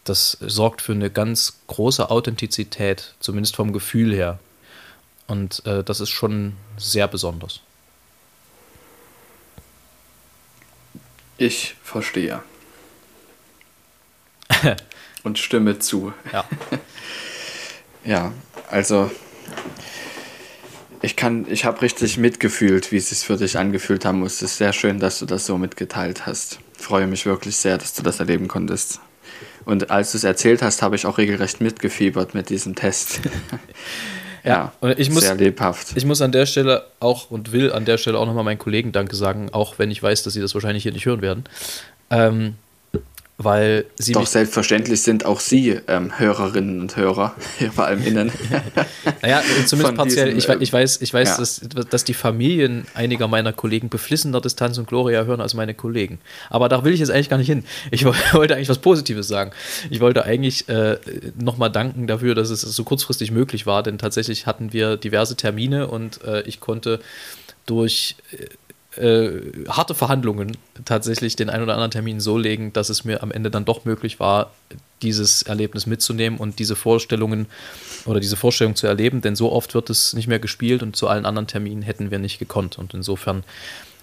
[0.04, 4.38] das sorgt für eine ganz große Authentizität, zumindest vom Gefühl her.
[5.26, 7.60] Und äh, das ist schon sehr besonders.
[11.36, 12.42] Ich verstehe.
[15.24, 16.14] Und stimme zu.
[16.32, 16.44] Ja.
[18.04, 18.32] ja,
[18.70, 19.10] also
[21.02, 24.36] ich kann, ich habe richtig mitgefühlt, wie es sich für dich angefühlt haben muss.
[24.36, 26.58] Es ist sehr schön, dass du das so mitgeteilt hast.
[26.78, 29.00] Ich freue mich wirklich sehr, dass du das erleben konntest.
[29.64, 33.20] Und als du es erzählt hast, habe ich auch regelrecht mitgefiebert mit diesem Test.
[34.44, 35.88] ja, und ich muss, sehr lebhaft.
[35.94, 38.92] Ich muss an der Stelle auch und will an der Stelle auch nochmal meinen Kollegen
[38.92, 41.44] Danke sagen, auch wenn ich weiß, dass sie das wahrscheinlich hier nicht hören werden.
[42.10, 42.54] Ähm,
[43.38, 44.12] weil sie.
[44.12, 47.36] Doch selbstverständlich sind auch Sie ähm, Hörerinnen und Hörer,
[47.74, 48.32] vor allem innen.
[49.22, 50.34] naja, zumindest partiell.
[50.34, 51.36] Diesen, ich, ich, weiß, ich weiß ja.
[51.36, 56.18] dass, dass die Familien einiger meiner Kollegen beflissener Distanz und Gloria hören als meine Kollegen.
[56.50, 57.64] Aber da will ich jetzt eigentlich gar nicht hin.
[57.92, 59.52] Ich wollte eigentlich was Positives sagen.
[59.88, 60.98] Ich wollte eigentlich äh,
[61.38, 65.86] nochmal danken dafür, dass es so kurzfristig möglich war, denn tatsächlich hatten wir diverse Termine
[65.86, 67.00] und äh, ich konnte
[67.66, 68.16] durch.
[68.32, 68.46] Äh,
[68.98, 73.30] äh, harte Verhandlungen tatsächlich den ein oder anderen Termin so legen, dass es mir am
[73.30, 74.50] Ende dann doch möglich war,
[75.02, 77.46] dieses Erlebnis mitzunehmen und diese Vorstellungen
[78.04, 81.08] oder diese Vorstellung zu erleben, denn so oft wird es nicht mehr gespielt und zu
[81.08, 82.78] allen anderen Terminen hätten wir nicht gekonnt.
[82.78, 83.44] Und insofern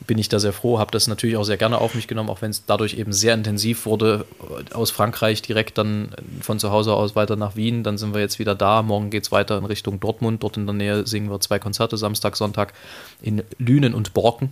[0.08, 2.41] bin ich da sehr froh, habe das natürlich auch sehr gerne auf mich genommen, auch
[2.41, 4.25] wenn es dadurch eben sehr intensiv wurde,
[4.73, 6.10] aus Frankreich direkt dann
[6.41, 9.23] von zu Hause aus weiter nach Wien, dann sind wir jetzt wieder da, morgen geht
[9.23, 12.73] es weiter in Richtung Dortmund, dort in der Nähe singen wir zwei Konzerte, Samstag, Sonntag
[13.21, 14.51] in Lünen und Borken.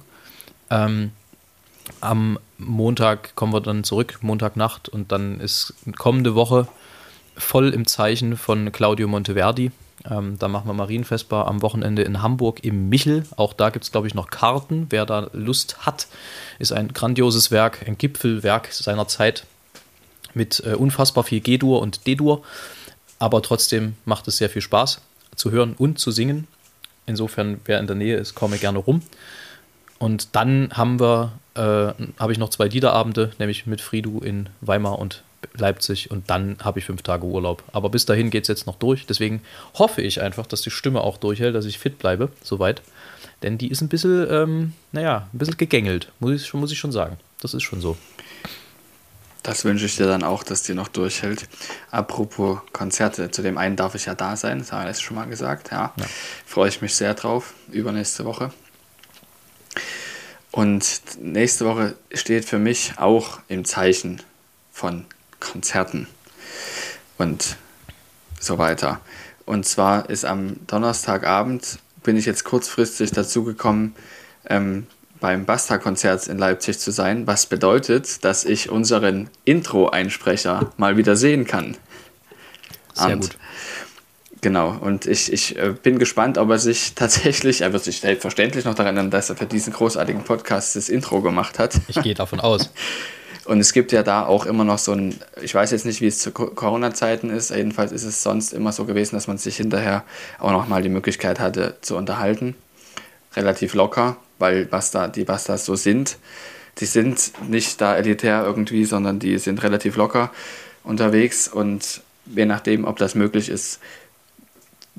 [0.69, 1.11] Ähm,
[2.01, 6.67] am Montag kommen wir dann zurück, Montagnacht, und dann ist kommende Woche
[7.35, 9.71] voll im Zeichen von Claudio Monteverdi.
[10.09, 13.23] Ähm, da machen wir Marienfestbar am Wochenende in Hamburg im Michel.
[13.37, 14.87] Auch da gibt es, glaube ich, noch Karten.
[14.89, 16.07] Wer da Lust hat,
[16.59, 19.45] ist ein grandioses Werk, ein Gipfelwerk seiner Zeit
[20.33, 22.43] mit äh, unfassbar viel G-Dur und D-Dur.
[23.19, 25.01] Aber trotzdem macht es sehr viel Spaß
[25.35, 26.47] zu hören und zu singen.
[27.05, 29.01] Insofern, wer in der Nähe ist, komme gerne rum.
[30.03, 34.99] Und dann haben wir, äh, habe ich noch zwei Liederabende, nämlich mit Friedu in Weimar
[34.99, 37.63] und Leipzig und dann habe ich fünf Tage Urlaub.
[37.71, 39.05] Aber bis dahin geht es jetzt noch durch.
[39.05, 39.41] Deswegen
[39.75, 42.81] hoffe ich einfach, dass die Stimme auch durchhält, dass ich fit bleibe, soweit.
[43.43, 46.91] Denn die ist ein bisschen, ähm, naja, ein bisschen gegängelt, muss ich, muss ich schon
[46.91, 47.15] sagen.
[47.39, 47.95] Das ist schon so.
[49.41, 51.47] Das wünsche ich dir dann auch, dass die noch durchhält.
[51.91, 55.15] Apropos Konzerte, zu dem einen darf ich ja da sein, das haben wir letztes schon
[55.15, 55.71] mal gesagt.
[55.71, 55.93] Ja.
[55.95, 56.05] ja.
[56.45, 58.51] Freue ich mich sehr drauf, übernächste Woche.
[60.53, 64.21] Und nächste Woche steht für mich auch im Zeichen
[64.71, 65.05] von
[65.39, 66.07] Konzerten
[67.17, 67.57] und
[68.39, 69.01] so weiter.
[69.47, 73.95] Und zwar ist am Donnerstagabend, bin ich jetzt kurzfristig dazu gekommen,
[74.47, 74.85] ähm,
[75.19, 81.45] beim Basta-Konzert in Leipzig zu sein, was bedeutet, dass ich unseren Intro-Einsprecher mal wieder sehen
[81.47, 81.77] kann.
[82.93, 83.37] Sehr Und- gut.
[84.43, 88.65] Genau, und ich, ich äh, bin gespannt, ob er sich tatsächlich, er wird sich selbstverständlich
[88.65, 91.79] noch daran erinnern, dass er für diesen großartigen Podcast das Intro gemacht hat.
[91.87, 92.69] Ich gehe davon aus.
[93.45, 96.07] Und es gibt ja da auch immer noch so ein, ich weiß jetzt nicht, wie
[96.07, 99.57] es zu Co- Corona-Zeiten ist, jedenfalls ist es sonst immer so gewesen, dass man sich
[99.57, 100.03] hinterher
[100.39, 102.55] auch nochmal die Möglichkeit hatte zu unterhalten.
[103.35, 106.17] Relativ locker, weil was da, die Bastas so sind,
[106.79, 110.31] die sind nicht da elitär irgendwie, sondern die sind relativ locker
[110.83, 113.79] unterwegs und je nachdem, ob das möglich ist,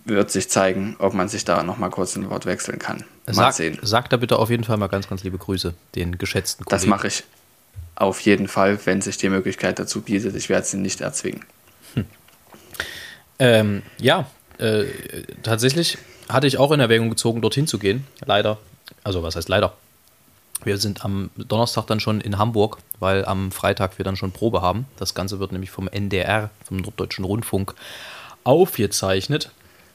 [0.04, 3.04] wird sich zeigen, ob man sich da nochmal kurz ein Wort wechseln kann.
[3.26, 3.78] Mal Sag, sehen.
[3.82, 6.80] sag da bitte auf jeden Fall mal ganz, ganz liebe Grüße, den geschätzten Kollegen.
[6.82, 7.24] Das mache ich
[7.94, 10.34] auf jeden Fall, wenn sich die Möglichkeit dazu bietet.
[10.36, 11.44] Ich werde sie nicht erzwingen.
[13.38, 14.26] Ähm, ja,
[14.58, 14.84] äh,
[15.42, 18.06] tatsächlich hatte ich auch in Erwägung gezogen, dorthin zu gehen.
[18.24, 18.58] Leider.
[19.02, 19.74] Also, was heißt leider?
[20.62, 24.62] Wir sind am Donnerstag dann schon in Hamburg, weil am Freitag wir dann schon Probe
[24.62, 24.86] haben.
[24.96, 27.74] Das Ganze wird nämlich vom NDR, vom Norddeutschen Rundfunk,
[28.44, 29.50] aufgezeichnet.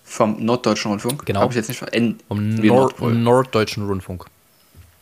[0.10, 1.26] Vom Norddeutschen Rundfunk?
[1.28, 1.42] Genau.
[1.42, 3.14] Habe ich jetzt nicht ver- N Vom Nordpol.
[3.14, 4.26] Norddeutschen Rundfunk.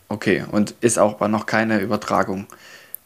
[0.10, 2.46] Okay, und ist auch aber noch keine Übertragung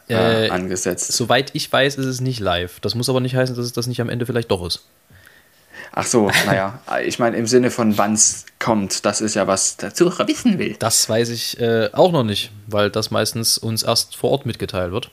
[0.09, 1.11] äh, Äh, angesetzt.
[1.13, 2.79] Soweit ich weiß, ist es nicht live.
[2.79, 4.83] Das muss aber nicht heißen, dass es das nicht am Ende vielleicht doch ist.
[5.93, 9.77] Ach so, naja, ich meine im Sinne von wann es kommt, das ist ja was
[9.77, 10.75] der Zuhörer wissen will.
[10.79, 14.91] Das weiß ich äh, auch noch nicht, weil das meistens uns erst vor Ort mitgeteilt
[14.91, 15.11] wird.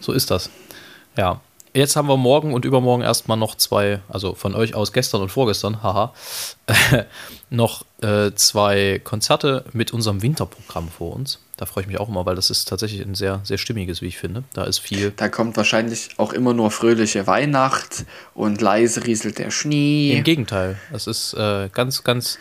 [0.00, 0.48] So ist das.
[1.16, 1.40] Ja.
[1.78, 5.28] Jetzt haben wir morgen und übermorgen erstmal noch zwei, also von euch aus gestern und
[5.28, 6.12] vorgestern, haha,
[7.50, 11.38] noch äh, zwei Konzerte mit unserem Winterprogramm vor uns.
[11.56, 14.06] Da freue ich mich auch immer, weil das ist tatsächlich ein sehr, sehr stimmiges, wie
[14.06, 14.42] ich finde.
[14.54, 15.12] Da ist viel.
[15.14, 20.16] Da kommt wahrscheinlich auch immer nur fröhliche Weihnacht und leise rieselt der Schnee.
[20.16, 22.40] Im Gegenteil, es ist äh, ganz, ganz.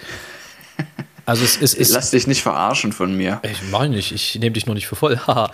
[1.27, 1.91] Also es, es ist.
[1.91, 4.95] Lass dich nicht verarschen von mir, Ich meine nicht, ich nehme dich nur nicht für
[4.95, 5.19] voll.
[5.27, 5.51] Haha.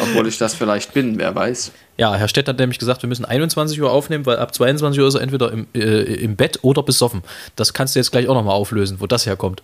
[0.00, 1.72] obwohl ich das vielleicht bin, wer weiß.
[2.02, 5.06] Ja, Herr Stett hat nämlich gesagt, wir müssen 21 Uhr aufnehmen, weil ab 22 Uhr
[5.06, 7.22] ist er entweder im, äh, im Bett oder besoffen.
[7.54, 9.62] Das kannst du jetzt gleich auch nochmal auflösen, wo das herkommt.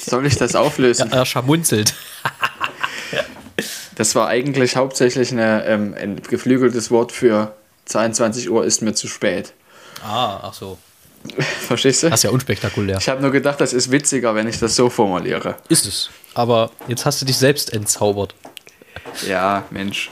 [0.00, 1.12] Soll ich das auflösen?
[1.12, 1.94] Er schamunzelt.
[3.94, 7.54] Das war eigentlich hauptsächlich eine, ähm, ein geflügeltes Wort für
[7.84, 9.52] 22 Uhr ist mir zu spät.
[10.04, 10.76] Ah, ach so.
[11.38, 12.10] Verstehst du?
[12.10, 12.98] Das ist ja unspektakulär.
[12.98, 15.54] Ich habe nur gedacht, das ist witziger, wenn ich das so formuliere.
[15.68, 16.10] Ist es.
[16.34, 18.34] Aber jetzt hast du dich selbst entzaubert.
[19.26, 20.10] Ja, Mensch.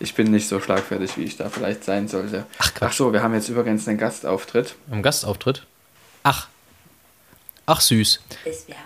[0.00, 2.46] Ich bin nicht so schlagfertig, wie ich da vielleicht sein sollte.
[2.58, 2.88] Ach, Quatsch.
[2.90, 4.74] Ach so, wir haben jetzt übrigens einen Gastauftritt.
[4.90, 5.64] Im Gastauftritt.
[6.22, 6.48] Ach.
[7.66, 8.20] Ach süß.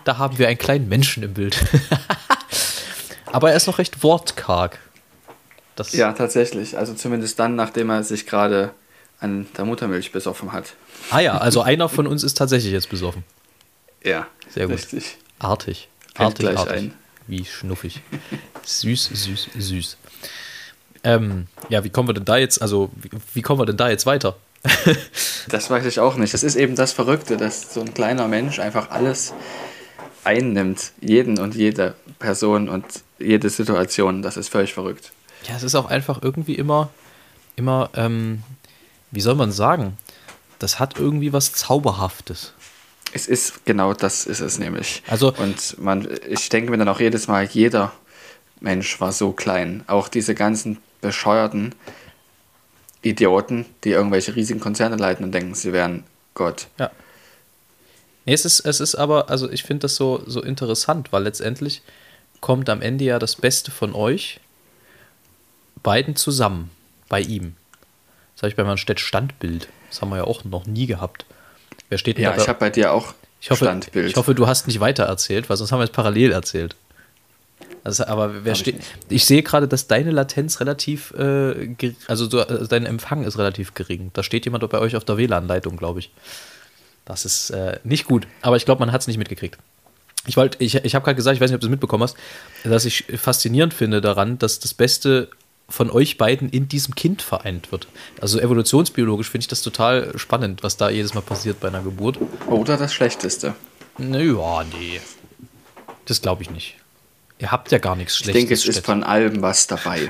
[0.04, 1.56] Da haben wir einen kleinen Menschen im Bild.
[3.26, 4.78] Aber er ist noch recht wortkarg.
[5.76, 6.76] Das, Ja, tatsächlich.
[6.76, 8.72] Also zumindest dann, nachdem er sich gerade
[9.20, 10.74] an der Muttermilch besoffen hat.
[11.10, 13.24] Ah ja, also einer von uns ist tatsächlich jetzt besoffen.
[14.04, 14.76] Ja, Sehr gut.
[14.76, 15.18] Richtig.
[15.38, 15.88] Artig.
[16.14, 16.72] Fällt Artig, gleich artig.
[16.72, 16.94] ein.
[17.28, 18.00] Wie schnuffig.
[18.64, 19.96] süß, süß, süß.
[21.04, 23.88] Ähm, ja, wie kommen wir denn da jetzt, also wie, wie kommen wir denn da
[23.88, 24.36] jetzt weiter?
[25.48, 26.34] Das weiß ich auch nicht.
[26.34, 29.32] Das ist eben das Verrückte, dass so ein kleiner Mensch einfach alles
[30.22, 30.92] einnimmt.
[31.00, 32.84] Jeden und jede Person und
[33.18, 34.20] jede Situation.
[34.20, 35.10] Das ist völlig verrückt.
[35.48, 36.90] Ja, es ist auch einfach irgendwie immer,
[37.56, 38.42] immer, ähm,
[39.10, 39.96] wie soll man sagen?
[40.58, 42.52] Das hat irgendwie was Zauberhaftes.
[43.12, 45.02] Es ist genau das ist es nämlich.
[45.08, 47.92] Also- und man, ich denke mir dann auch jedes Mal, jeder
[48.60, 49.84] Mensch war so klein.
[49.86, 51.74] Auch diese ganzen bescheuerten
[53.02, 56.66] Idioten, die irgendwelche riesigen Konzerne leiten und denken, sie wären Gott.
[56.78, 56.90] Ja.
[58.24, 61.82] Nee, es ist, es ist aber, also ich finde das so, so interessant, weil letztendlich
[62.40, 64.40] kommt am Ende ja das Beste von euch
[65.82, 66.70] beiden zusammen
[67.08, 67.56] bei ihm.
[68.38, 69.68] Habe ich bei meinem Städt Standbild.
[69.90, 71.26] Das haben wir ja auch noch nie gehabt.
[71.88, 74.10] Wer steht denn Ja, da ich habe bei dir auch ich hoffe, Standbild.
[74.10, 76.74] Ich hoffe, du hast nicht weiter erzählt, weil sonst haben wir es parallel erzählt.
[77.84, 78.76] Also, aber wer ich steht.
[78.76, 78.88] nicht.
[79.08, 83.74] Ich, sehe gerade, dass deine Latenz relativ, äh, also, du, also dein Empfang ist relativ
[83.74, 84.10] gering.
[84.12, 86.10] Da steht jemand bei euch auf der WLAN-Leitung, glaube ich.
[87.04, 89.58] Das ist äh, nicht gut, aber ich glaube, man hat es nicht mitgekriegt.
[90.26, 92.16] Ich wollte, ich, ich habe gerade gesagt, ich weiß nicht, ob du es mitbekommen hast,
[92.64, 95.30] dass ich faszinierend finde daran, dass das Beste
[95.70, 97.88] von euch beiden in diesem Kind vereint wird.
[98.20, 102.18] Also evolutionsbiologisch finde ich das total spannend, was da jedes Mal passiert bei einer Geburt.
[102.46, 103.54] Oder das Schlechteste.
[103.98, 105.00] Naja, nee.
[106.06, 106.76] Das glaube ich nicht.
[107.38, 108.78] Ihr habt ja gar nichts Ich denke, es Schlechtes.
[108.78, 110.08] ist von allem was dabei.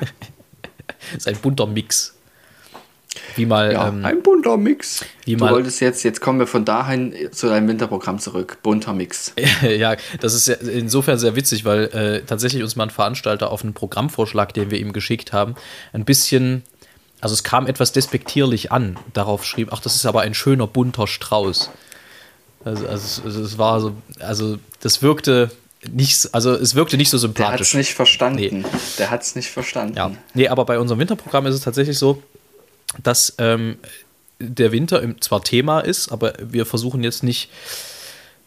[1.17, 2.15] ist ein bunter Mix.
[3.37, 3.73] Wie mal.
[3.73, 5.05] Ja, ähm, ein bunter Mix.
[5.25, 8.59] wie du mal- wolltest jetzt, jetzt kommen wir von dahin zu deinem Winterprogramm zurück.
[8.63, 9.33] Bunter Mix.
[9.63, 13.75] ja, das ist insofern sehr witzig, weil äh, tatsächlich uns mal ein Veranstalter auf einen
[13.75, 15.55] Programmvorschlag, den wir ihm geschickt haben,
[15.93, 16.63] ein bisschen,
[17.21, 18.97] also es kam etwas despektierlich an.
[19.13, 21.71] Darauf schrieb, ach, das ist aber ein schöner bunter Strauß.
[22.65, 25.51] Also, also, es- also es war so, also das wirkte
[25.93, 27.75] nicht, also es wirkte nicht so Der hat es sympathisch.
[27.75, 28.65] nicht verstanden.
[28.99, 29.97] Der hat es nicht verstanden.
[29.97, 32.21] Ja, nee, aber bei unserem Winterprogramm ist es tatsächlich so,
[33.03, 33.77] dass ähm,
[34.39, 37.51] der Winter zwar Thema ist, aber wir versuchen jetzt nicht,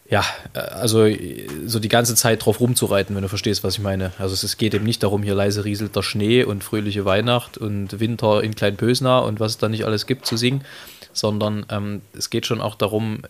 [0.08, 0.24] ja,
[0.54, 4.12] äh, also äh, so die ganze Zeit drauf rumzureiten, wenn du verstehst, was ich meine.
[4.18, 7.58] Also es, es geht eben nicht darum, hier leise rieselt der Schnee und fröhliche Weihnacht
[7.58, 10.64] und Winter in Kleinpösna und was es da nicht alles gibt zu singen,
[11.12, 13.22] sondern ähm, es geht schon auch darum,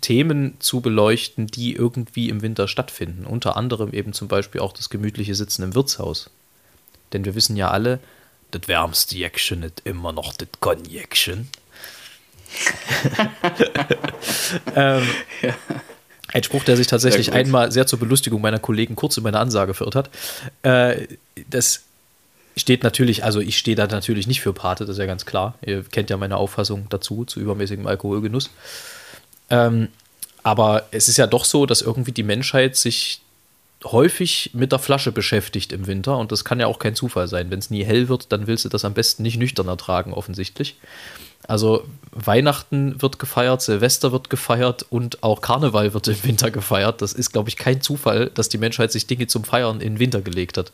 [0.00, 3.26] Themen zu beleuchten, die irgendwie im Winter stattfinden.
[3.26, 6.30] Unter anderem eben zum Beispiel auch das gemütliche Sitzen im Wirtshaus.
[7.12, 8.00] Denn wir wissen ja alle,
[8.52, 11.48] das wärmste Jäckchen ist immer noch das Konjäckchen.
[14.76, 15.08] ähm,
[16.32, 19.40] Ein Spruch, der sich tatsächlich Sehr einmal sehr zur Belustigung meiner Kollegen kurz in meiner
[19.40, 20.10] Ansage verirrt hat.
[20.62, 21.08] Äh,
[21.48, 21.82] das
[22.56, 25.54] steht natürlich, also ich stehe da natürlich nicht für Pate, das ist ja ganz klar.
[25.62, 28.50] Ihr kennt ja meine Auffassung dazu, zu übermäßigem Alkoholgenuss.
[29.50, 29.88] Ähm,
[30.42, 33.21] aber es ist ja doch so, dass irgendwie die Menschheit sich
[33.84, 37.50] häufig mit der Flasche beschäftigt im Winter und das kann ja auch kein Zufall sein.
[37.50, 40.76] Wenn es nie hell wird, dann willst du das am besten nicht nüchtern ertragen, offensichtlich.
[41.48, 47.02] Also Weihnachten wird gefeiert, Silvester wird gefeiert und auch Karneval wird im Winter gefeiert.
[47.02, 49.98] Das ist, glaube ich, kein Zufall, dass die Menschheit sich Dinge zum Feiern in den
[49.98, 50.70] Winter gelegt hat.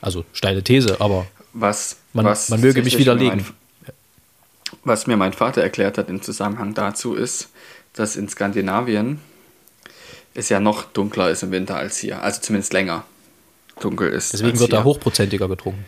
[0.00, 3.38] Also steile These, aber Was, man, was man möge mich widerlegen.
[3.38, 3.94] Mein,
[4.84, 7.50] was mir mein Vater erklärt hat im Zusammenhang dazu ist,
[7.92, 9.20] dass in Skandinavien
[10.36, 12.22] es ja noch dunkler ist im Winter als hier.
[12.22, 13.04] Also zumindest länger
[13.80, 14.32] dunkel ist.
[14.32, 14.84] Deswegen wird da hier.
[14.84, 15.84] hochprozentiger getrunken.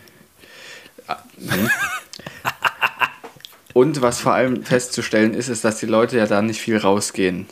[3.75, 7.47] Und was vor allem festzustellen ist, ist, dass die Leute ja da nicht viel rausgehen.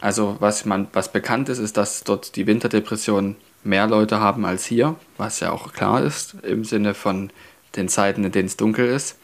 [0.00, 4.64] Also was man, was bekannt ist, ist, dass dort die Winterdepression mehr Leute haben als
[4.66, 7.30] hier, was ja auch klar ist, im Sinne von
[7.76, 9.16] den Zeiten, in denen es dunkel ist.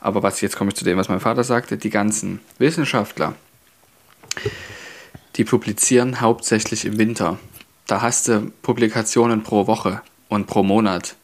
[0.00, 3.34] Aber was jetzt komme ich zu dem, was mein Vater sagte, die ganzen Wissenschaftler,
[5.38, 7.38] die publizieren hauptsächlich im Winter.
[7.86, 11.14] Da hast du Publikationen pro Woche und pro Monat.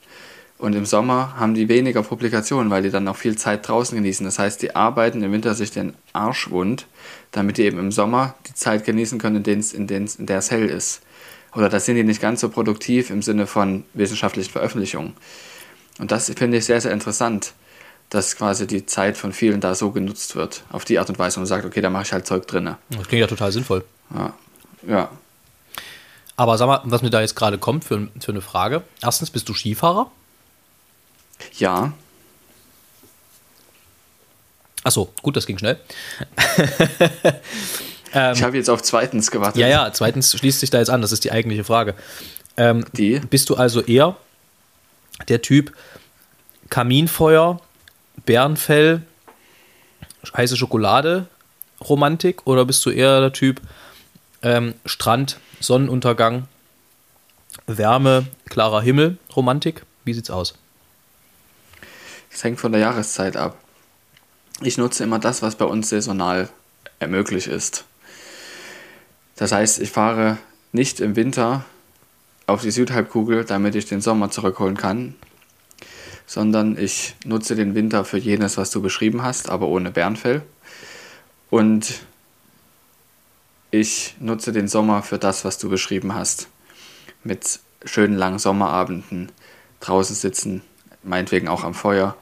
[0.57, 4.24] Und im Sommer haben die weniger Publikationen, weil die dann auch viel Zeit draußen genießen.
[4.24, 6.87] Das heißt, die arbeiten im Winter sich den Arsch wund,
[7.33, 10.38] damit die eben im Sommer die Zeit genießen können, in, den's, in, den's, in der
[10.38, 11.03] es hell ist.
[11.55, 15.14] Oder da sind die nicht ganz so produktiv im Sinne von wissenschaftlichen Veröffentlichungen.
[15.98, 17.53] Und das finde ich sehr, sehr interessant,
[18.11, 21.37] dass quasi die Zeit von vielen da so genutzt wird, auf die Art und Weise
[21.37, 22.79] und man sagt, okay, da mache ich halt Zeug drinne.
[22.90, 23.85] Das klingt ja total sinnvoll.
[24.12, 24.35] Ja.
[24.87, 25.11] ja.
[26.37, 28.83] Aber sag mal, was mir da jetzt gerade kommt für, für eine Frage.
[29.01, 30.11] Erstens, bist du Skifahrer?
[31.53, 31.93] Ja,
[34.85, 35.79] Achso, gut, das ging schnell.
[38.12, 39.57] ich habe jetzt auf zweitens gewartet.
[39.57, 41.95] Ja, ja, zweitens schließt sich da jetzt an, das ist die eigentliche Frage.
[42.59, 43.19] Ähm, Die?
[43.19, 44.17] Bist du also eher
[45.29, 45.73] der Typ
[46.69, 47.61] Kaminfeuer,
[48.27, 49.03] Bärenfell,
[50.37, 51.29] heiße Schokolade,
[51.81, 53.62] Romantik oder bist du eher der Typ
[54.44, 56.46] ähm, Strand, Sonnenuntergang,
[57.66, 59.83] Wärme, klarer Himmel, Romantik?
[60.04, 60.54] Wie sieht's aus?
[62.30, 63.57] Das hängt von der Jahreszeit ab.
[64.61, 66.48] Ich nutze immer das, was bei uns saisonal
[67.00, 67.85] äh, möglich ist.
[69.37, 70.38] Das heißt, ich fahre
[70.72, 71.64] nicht im Winter
[72.46, 75.14] auf die Südhalbkugel, damit ich den Sommer zurückholen kann,
[76.26, 80.42] sondern ich nutze den Winter für jenes, was du beschrieben hast, aber ohne Bärenfell.
[81.50, 82.00] Und
[83.80, 86.48] ich nutze den Sommer für das, was du beschrieben hast.
[87.24, 89.32] Mit schönen langen Sommerabenden,
[89.80, 90.62] draußen sitzen,
[91.02, 92.16] meinetwegen auch am Feuer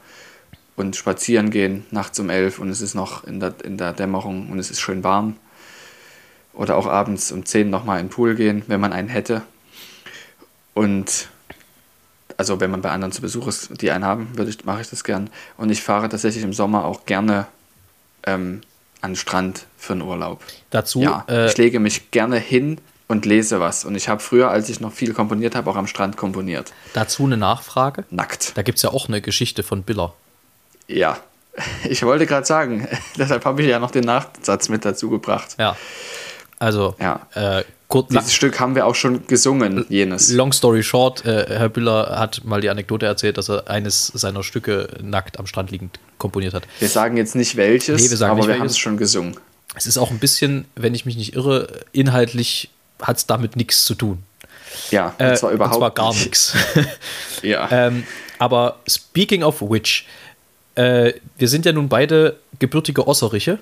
[0.75, 4.49] und spazieren gehen nachts um elf und es ist noch in der, in der Dämmerung
[4.49, 5.37] und es ist schön warm.
[6.53, 9.43] Oder auch abends um zehn nochmal in den Pool gehen, wenn man einen hätte.
[10.73, 11.29] Und
[12.37, 14.89] also wenn man bei anderen zu Besuch ist, die einen haben, würde ich, mache ich
[14.89, 15.29] das gern.
[15.57, 17.47] Und ich fahre tatsächlich im Sommer auch gerne
[18.25, 18.61] ähm,
[19.03, 20.41] an Strand für einen Urlaub.
[20.71, 23.83] Dazu, Ja, äh, ich lege mich gerne hin und lese was.
[23.85, 26.73] Und ich habe früher, als ich noch viel komponiert habe, auch am Strand komponiert.
[26.93, 28.05] dazu eine Nachfrage.
[28.09, 28.57] Nackt.
[28.57, 30.13] Da gibt es ja auch eine Geschichte von Biller.
[30.87, 31.17] Ja.
[31.87, 32.87] Ich wollte gerade sagen,
[33.17, 35.55] deshalb habe ich ja noch den Nachsatz mit dazu gebracht.
[35.59, 35.75] Ja.
[36.57, 37.27] Also, Ja.
[37.35, 37.63] äh,
[37.93, 40.31] kurz, Dieses Stück haben wir auch schon gesungen, jenes.
[40.31, 44.41] Long story short, äh, Herr Biller hat mal die Anekdote erzählt, dass er eines seiner
[44.41, 46.63] Stücke nackt am Strand liegend komponiert hat.
[46.79, 49.37] Wir sagen jetzt nicht welches, Nee, wir aber nicht wir haben es schon gesungen.
[49.75, 52.69] Es ist auch ein bisschen, wenn ich mich nicht irre, inhaltlich
[52.99, 54.23] hat es damit nichts zu tun.
[54.89, 56.25] Ja, Äh, und zwar überhaupt und zwar gar nicht.
[56.25, 56.53] nichts.
[57.43, 57.67] Ja.
[57.71, 58.05] ähm,
[58.39, 60.07] aber speaking of which,
[60.75, 63.59] äh, wir sind ja nun beide gebürtige Osseriche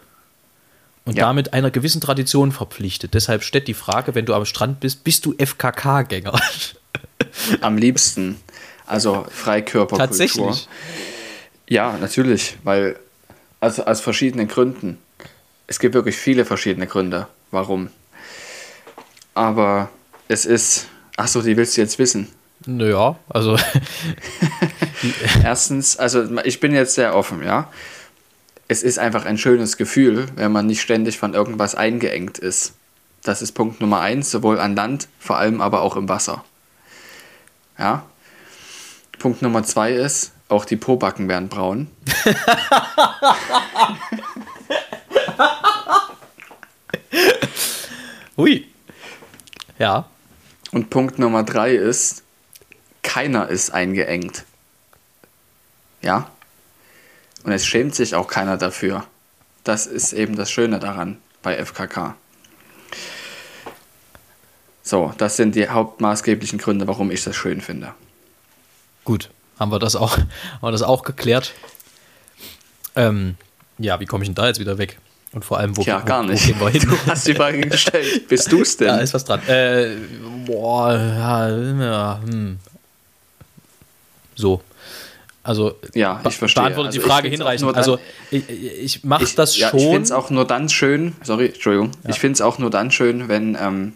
[1.05, 1.25] und Ja.
[1.25, 3.13] damit einer gewissen Tradition verpflichtet.
[3.13, 6.39] Deshalb steht die Frage, wenn du am Strand bist, bist du FKK-Gänger?
[7.61, 8.37] Am liebsten.
[8.85, 9.97] Also Freikörperkultur.
[10.07, 10.67] Tatsächlich.
[11.69, 12.97] Ja, natürlich, weil
[13.59, 14.97] also aus verschiedenen Gründen.
[15.67, 17.89] Es gibt wirklich viele verschiedene Gründe, warum.
[19.33, 19.89] Aber
[20.27, 20.87] es ist.
[21.15, 22.27] Achso, die willst du jetzt wissen.
[22.65, 23.57] Naja, also
[25.43, 27.69] Erstens, also ich bin jetzt sehr offen, ja.
[28.71, 32.71] Es ist einfach ein schönes Gefühl, wenn man nicht ständig von irgendwas eingeengt ist.
[33.21, 36.45] Das ist Punkt Nummer eins, sowohl an Land, vor allem aber auch im Wasser.
[37.77, 38.05] Ja.
[39.19, 41.89] Punkt Nummer zwei ist, auch die Pobacken werden braun.
[48.37, 48.67] hui.
[49.79, 50.05] Ja,
[50.71, 52.23] Und Punkt Nummer drei ist,
[53.03, 54.45] keiner ist eingeengt.
[56.01, 56.31] Ja?
[57.43, 59.05] Und es schämt sich auch keiner dafür.
[59.63, 62.15] Das ist eben das Schöne daran bei FKK.
[64.83, 67.93] So, das sind die hauptmaßgeblichen Gründe, warum ich das schön finde.
[69.03, 69.29] gut.
[69.59, 70.27] Haben wir das auch, haben
[70.61, 71.53] wir das auch geklärt?
[72.95, 73.35] Ähm,
[73.77, 74.97] ja, wie komme ich denn da jetzt wieder weg?
[75.33, 76.47] Und vor allem, wo, wo, gar wo nicht.
[76.47, 76.81] gehen wir hin?
[76.81, 78.27] Du hast die Frage gestellt.
[78.27, 78.87] Bist du es denn?
[78.87, 79.39] Da ist was dran.
[79.47, 79.95] Äh,
[80.47, 82.57] boah, ja, ja, hm.
[84.35, 84.61] So.
[85.43, 86.63] Also, Ja, ich verstehe.
[86.63, 87.75] beantwortet Also die Frage hinreichend.
[87.75, 89.79] Also, ich, ich mache das ja, schon.
[89.79, 92.91] Ich finde es auch nur dann schön, sorry, Entschuldigung, ich finde es auch nur dann
[92.91, 93.93] schön, wenn ähm,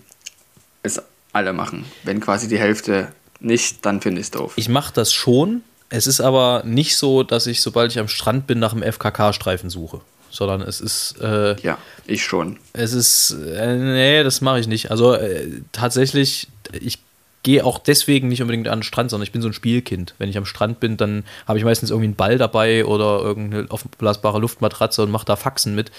[0.81, 1.01] es
[1.33, 1.85] alle machen.
[2.03, 4.53] Wenn quasi die Hälfte nicht, dann finde ich es doof.
[4.55, 5.61] Ich mache das schon.
[5.89, 9.69] Es ist aber nicht so, dass ich, sobald ich am Strand bin, nach einem FKK-Streifen
[9.69, 10.01] suche.
[10.31, 11.77] Sondern es ist, äh, ja,
[12.07, 12.57] ich schon.
[12.73, 14.91] es ist, äh, nee, das mache ich nicht.
[14.91, 16.99] Also äh, tatsächlich, ich
[17.45, 20.15] gehe auch deswegen nicht unbedingt an den Strand, sondern ich bin so ein Spielkind.
[20.17, 23.69] Wenn ich am Strand bin, dann habe ich meistens irgendwie einen Ball dabei oder irgendeine
[23.69, 25.91] aufblasbare Luftmatratze und mache da Faxen mit.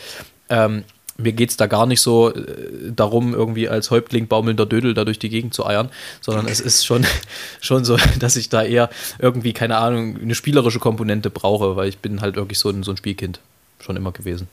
[0.49, 0.82] Ähm,
[1.18, 5.05] mir geht es da gar nicht so äh, darum, irgendwie als Häuptling baumelnder Dödel da
[5.05, 5.88] durch die Gegend zu eiern,
[6.20, 7.07] sondern es ist schon,
[7.61, 8.90] schon so, dass ich da eher
[9.20, 12.90] irgendwie, keine Ahnung, eine spielerische Komponente brauche, weil ich bin halt wirklich so ein, so
[12.90, 13.38] ein Spielkind
[13.78, 14.49] schon immer gewesen.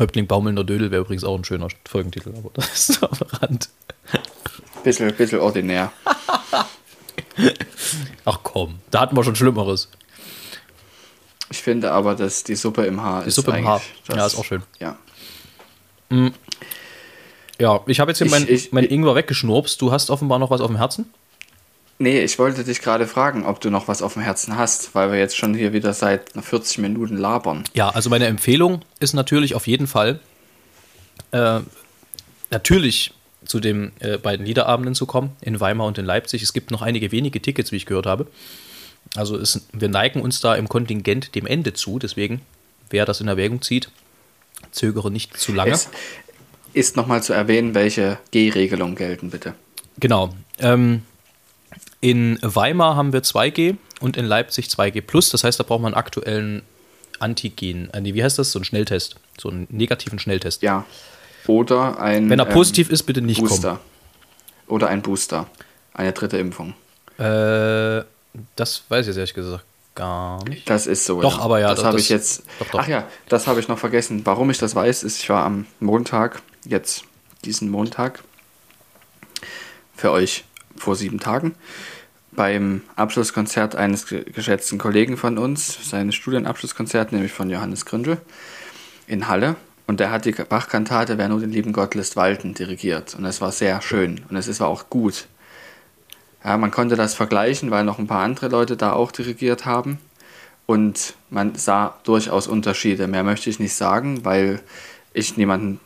[0.00, 3.10] Häuptling baumelnder Dödel wäre übrigens auch ein schöner Folgentitel, aber das ist am
[3.40, 3.68] Rand.
[4.82, 5.92] Bisschen, bisschen ordinär.
[8.24, 9.88] Ach komm, da hatten wir schon Schlimmeres.
[11.50, 13.34] Ich finde aber, dass die Suppe im Haar ist.
[13.34, 13.80] Suppe im Haar.
[14.06, 14.62] das- Ja, ist auch schön.
[14.78, 14.96] Ja.
[17.58, 19.80] Ja, ich habe jetzt hier Ich- mein, ich- mein Ingwer weggeschnurpst.
[19.80, 21.12] Du hast offenbar noch was auf dem Herzen?
[21.98, 25.12] Nee, ich wollte dich gerade fragen, ob du noch was auf dem Herzen hast, weil
[25.12, 27.64] wir jetzt schon hier wieder seit 40 Minuten labern.
[27.74, 30.18] Ja, also meine Empfehlung ist natürlich auf jeden Fall,
[31.32, 31.60] äh,
[32.50, 33.12] natürlich
[33.50, 36.40] zu den äh, beiden Liederabenden zu kommen, in Weimar und in Leipzig.
[36.42, 38.28] Es gibt noch einige wenige Tickets, wie ich gehört habe.
[39.16, 42.42] Also es, wir neigen uns da im Kontingent dem Ende zu, deswegen,
[42.90, 43.90] wer das in Erwägung zieht,
[44.70, 45.72] zögere nicht zu lange.
[45.72, 45.88] Es
[46.74, 49.54] ist nochmal zu erwähnen, welche G-Regelungen gelten, bitte.
[49.98, 50.32] Genau.
[50.60, 51.02] Ähm,
[52.00, 55.30] in Weimar haben wir 2G und in Leipzig 2G plus.
[55.30, 56.62] Das heißt, da braucht man einen aktuellen
[57.18, 57.90] Antigen.
[57.90, 58.52] äh, wie heißt das?
[58.52, 59.16] So einen Schnelltest.
[59.40, 60.62] So einen negativen Schnelltest.
[60.62, 60.86] Ja.
[61.46, 62.28] Oder ein.
[62.30, 63.80] Wenn er ähm, positiv ist, bitte nicht Booster.
[64.66, 65.46] Oder ein Booster.
[65.94, 66.74] Eine dritte Impfung.
[67.16, 67.28] kommen.
[67.30, 68.04] Äh,
[68.56, 69.64] das weiß ich jetzt ehrlich gesagt
[69.94, 70.70] gar nicht.
[70.70, 71.20] Das ist so.
[71.20, 72.44] Doch, aber ja, Das habe ich jetzt.
[72.60, 72.80] doch, doch.
[72.80, 74.22] Ach ja, das habe ich noch vergessen.
[74.24, 77.02] Warum ich das weiß, ist, ich war am Montag, jetzt
[77.44, 78.22] diesen Montag,
[79.96, 80.44] für euch
[80.76, 81.54] vor sieben Tagen,
[82.32, 88.18] beim Abschlusskonzert eines ge- geschätzten Kollegen von uns, sein Studienabschlusskonzert, nämlich von Johannes Gründel
[89.06, 89.56] in Halle.
[89.90, 93.16] Und der hat die Bachkantate Wer nur den lieben Gott lässt walten dirigiert.
[93.16, 94.20] Und es war sehr schön.
[94.30, 95.26] Und es war auch gut.
[96.44, 99.98] Ja, man konnte das vergleichen, weil noch ein paar andere Leute da auch dirigiert haben.
[100.64, 103.08] Und man sah durchaus Unterschiede.
[103.08, 104.60] Mehr möchte ich nicht sagen, weil
[105.12, 105.80] ich niemanden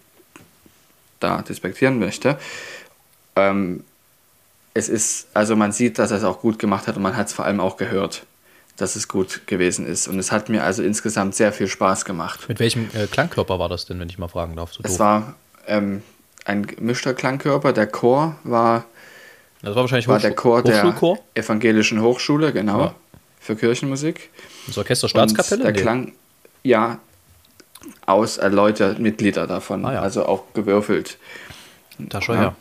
[1.18, 2.38] da despektieren möchte.
[3.36, 3.84] Ähm,
[4.74, 7.28] es ist, also man sieht, dass er es auch gut gemacht hat und man hat
[7.28, 8.26] es vor allem auch gehört,
[8.76, 10.08] dass es gut gewesen ist.
[10.08, 12.48] Und es hat mir also insgesamt sehr viel Spaß gemacht.
[12.48, 14.72] Mit welchem äh, Klangkörper war das denn, wenn ich mal fragen darf?
[14.72, 14.98] So Es doof.
[15.00, 15.34] war
[15.66, 16.02] ähm,
[16.44, 17.72] ein gemischter Klangkörper.
[17.72, 18.84] Der Chor war,
[19.62, 21.42] das war wahrscheinlich war Hochschul der Chor der.
[21.42, 22.94] Evangelischen Hochschule, genau, Ja.
[23.40, 24.30] für Kirchenmusik.
[24.66, 25.60] Das Orchester Staatskapelle?
[25.60, 25.80] Und der Nee.
[25.80, 26.12] Klang,
[26.64, 26.98] ja,
[28.06, 30.00] aus Leute, Mitglieder davon, Ah, ja.
[30.02, 31.18] also auch gewürfelt.
[31.98, 32.42] Da schon, Ja.
[32.42, 32.56] ja.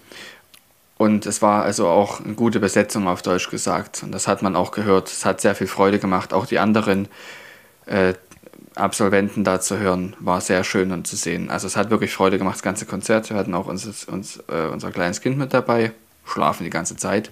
[0.97, 4.03] Und es war also auch eine gute Besetzung auf Deutsch gesagt.
[4.03, 5.09] Und das hat man auch gehört.
[5.09, 6.33] Es hat sehr viel Freude gemacht.
[6.33, 7.07] Auch die anderen
[7.85, 8.13] äh,
[8.75, 11.49] Absolventen da zu hören, war sehr schön und zu sehen.
[11.49, 13.29] Also es hat wirklich Freude gemacht, das ganze Konzert.
[13.29, 15.91] Wir hatten auch uns, uns, äh, unser kleines Kind mit dabei,
[16.25, 17.31] schlafen die ganze Zeit.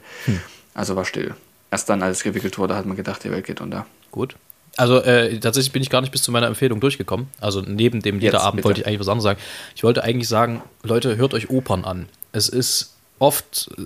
[0.74, 1.36] Also war still.
[1.70, 3.86] Erst dann, als es gewickelt wurde, hat man gedacht, die Welt geht unter.
[4.12, 4.36] Gut.
[4.78, 7.28] Also äh, tatsächlich bin ich gar nicht bis zu meiner Empfehlung durchgekommen.
[7.40, 9.40] Also neben dem Liederabend wollte ich eigentlich was anderes sagen.
[9.76, 12.08] Ich wollte eigentlich sagen, Leute, hört euch Opern an.
[12.32, 13.84] Es ist oft äh,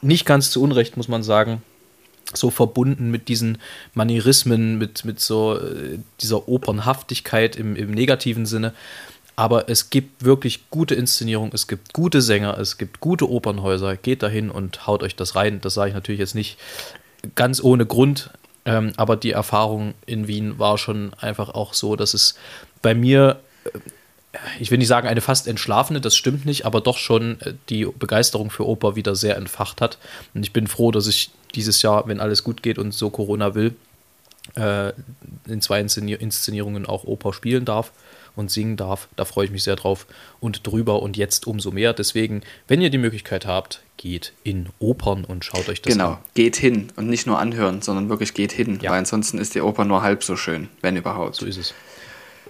[0.00, 1.62] nicht ganz zu Unrecht, muss man sagen,
[2.34, 3.58] so verbunden mit diesen
[3.94, 8.74] Manierismen, mit, mit so äh, dieser Opernhaftigkeit im, im negativen Sinne.
[9.36, 13.96] Aber es gibt wirklich gute Inszenierungen, es gibt gute Sänger, es gibt gute Opernhäuser.
[13.96, 15.60] Geht dahin und haut euch das rein.
[15.60, 16.58] Das sage ich natürlich jetzt nicht
[17.36, 18.30] ganz ohne Grund.
[18.64, 22.34] Ähm, aber die Erfahrung in Wien war schon einfach auch so, dass es
[22.82, 23.78] bei mir, äh,
[24.60, 27.84] ich will nicht sagen eine fast entschlafene, das stimmt nicht, aber doch schon äh, die
[27.84, 29.98] Begeisterung für Oper wieder sehr entfacht hat.
[30.34, 33.54] Und ich bin froh, dass ich dieses Jahr, wenn alles gut geht und so Corona
[33.54, 33.74] will,
[34.56, 34.92] äh,
[35.46, 37.92] in zwei Inszenierungen auch Oper spielen darf
[38.36, 39.08] und singen darf.
[39.16, 40.06] Da freue ich mich sehr drauf
[40.40, 41.92] und drüber und jetzt umso mehr.
[41.92, 46.12] Deswegen, wenn ihr die Möglichkeit habt, geht in Opern und schaut euch das genau, an.
[46.12, 48.90] Genau, geht hin und nicht nur anhören, sondern wirklich geht hin, ja.
[48.90, 51.34] weil ansonsten ist die Oper nur halb so schön, wenn überhaupt.
[51.34, 51.74] So ist es.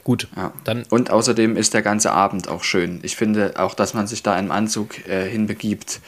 [0.09, 0.55] Gut, ja.
[0.65, 0.85] dann.
[0.89, 3.01] Und außerdem ist der ganze Abend auch schön.
[3.03, 6.01] Ich finde auch, dass man sich da im Anzug äh, hinbegibt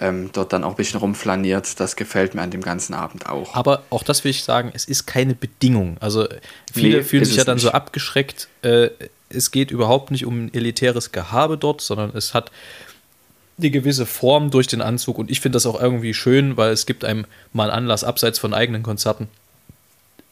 [0.00, 1.78] ähm, dort dann auch ein bisschen rumflaniert.
[1.78, 3.54] Das gefällt mir an dem ganzen Abend auch.
[3.54, 5.96] Aber auch das will ich sagen, es ist keine Bedingung.
[6.00, 6.26] Also
[6.72, 7.62] viele nee, fühlen sich ja dann nicht.
[7.62, 8.48] so abgeschreckt.
[8.62, 8.88] Äh,
[9.28, 12.50] es geht überhaupt nicht um ein elitäres Gehabe dort, sondern es hat
[13.58, 16.84] die gewisse Form durch den Anzug und ich finde das auch irgendwie schön, weil es
[16.84, 19.28] gibt einem mal Anlass, abseits von eigenen Konzerten,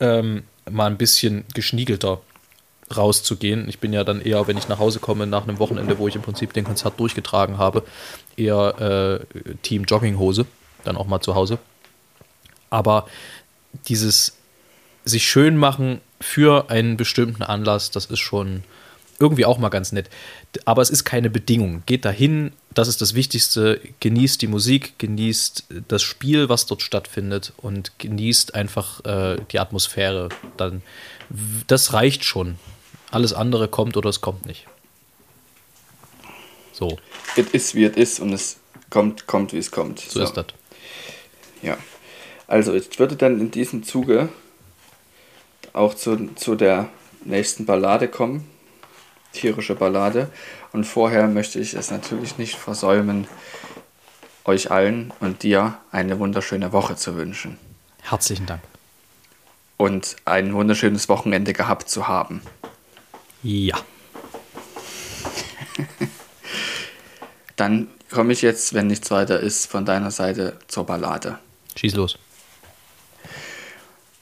[0.01, 2.21] ähm, mal ein bisschen geschniegelter
[2.95, 3.69] rauszugehen.
[3.69, 6.17] Ich bin ja dann eher, wenn ich nach Hause komme, nach einem Wochenende, wo ich
[6.17, 7.83] im Prinzip den Konzert durchgetragen habe,
[8.37, 10.47] eher äh, Team Jogginghose,
[10.85, 11.59] dann auch mal zu Hause.
[12.71, 13.07] Aber
[13.89, 14.37] dieses
[15.05, 18.65] sich schön machen für einen bestimmten Anlass, das ist schon
[19.19, 20.11] irgendwie auch mal ganz nett.
[20.65, 21.83] Aber es ist keine Bedingung.
[21.87, 23.81] Geht dahin, das ist das Wichtigste.
[24.01, 30.31] Genießt die Musik, genießt das Spiel, was dort stattfindet und genießt einfach äh, die Atmosphäre.
[30.57, 30.83] Dann,
[31.67, 32.57] das reicht schon.
[33.15, 34.67] Alles andere kommt oder es kommt nicht.
[36.73, 36.99] So.
[37.37, 38.57] Es ist, wie es ist und es
[38.91, 40.01] kommt, kommt, wie es kommt.
[40.01, 40.25] So, so.
[40.25, 40.47] ist das.
[41.63, 41.77] Ja.
[42.49, 44.31] Also, ich würde dann in diesem Zuge
[45.73, 46.89] auch zu, zu der
[47.25, 48.49] nächsten Ballade kommen.
[49.33, 50.29] Tierische Ballade.
[50.73, 53.29] Und vorher möchte ich es natürlich nicht versäumen,
[54.45, 57.59] euch allen und dir eine wunderschöne Woche zu wünschen.
[58.03, 58.63] Herzlichen Dank.
[59.77, 62.43] Und ein wunderschönes Wochenende gehabt zu haben.
[63.45, 63.79] Ja.
[67.57, 71.39] Dann komme ich jetzt, wenn nichts weiter ist, von deiner Seite zur Ballade.
[71.77, 72.19] Schieß los.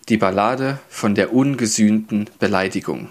[0.09, 3.11] Die Ballade von der ungesühnten Beleidigung.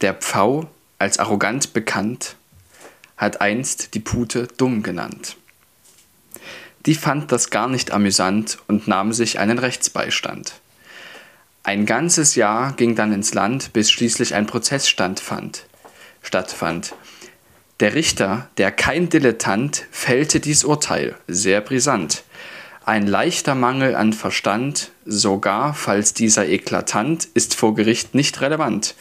[0.00, 0.68] Der Pfau,
[0.98, 2.34] als arrogant bekannt,
[3.16, 5.36] hat einst die Pute dumm genannt.
[6.84, 10.60] Die fand das gar nicht amüsant und nahm sich einen Rechtsbeistand.
[11.66, 15.66] Ein ganzes Jahr ging dann ins Land, bis schließlich ein Prozess stattfand.
[16.22, 16.94] stattfand.
[17.80, 22.22] Der Richter, der kein Dilettant, fällte dies Urteil, sehr brisant.
[22.84, 28.94] Ein leichter Mangel an Verstand, sogar falls dieser eklatant, ist vor Gericht nicht relevant.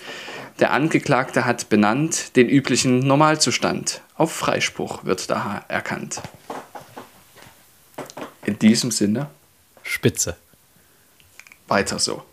[0.59, 4.01] Der Angeklagte hat benannt den üblichen Normalzustand.
[4.15, 6.19] Auf Freispruch wird daher erkannt.
[8.43, 9.29] In diesem Sinne.
[9.83, 10.35] Spitze.
[11.67, 12.23] Weiter so.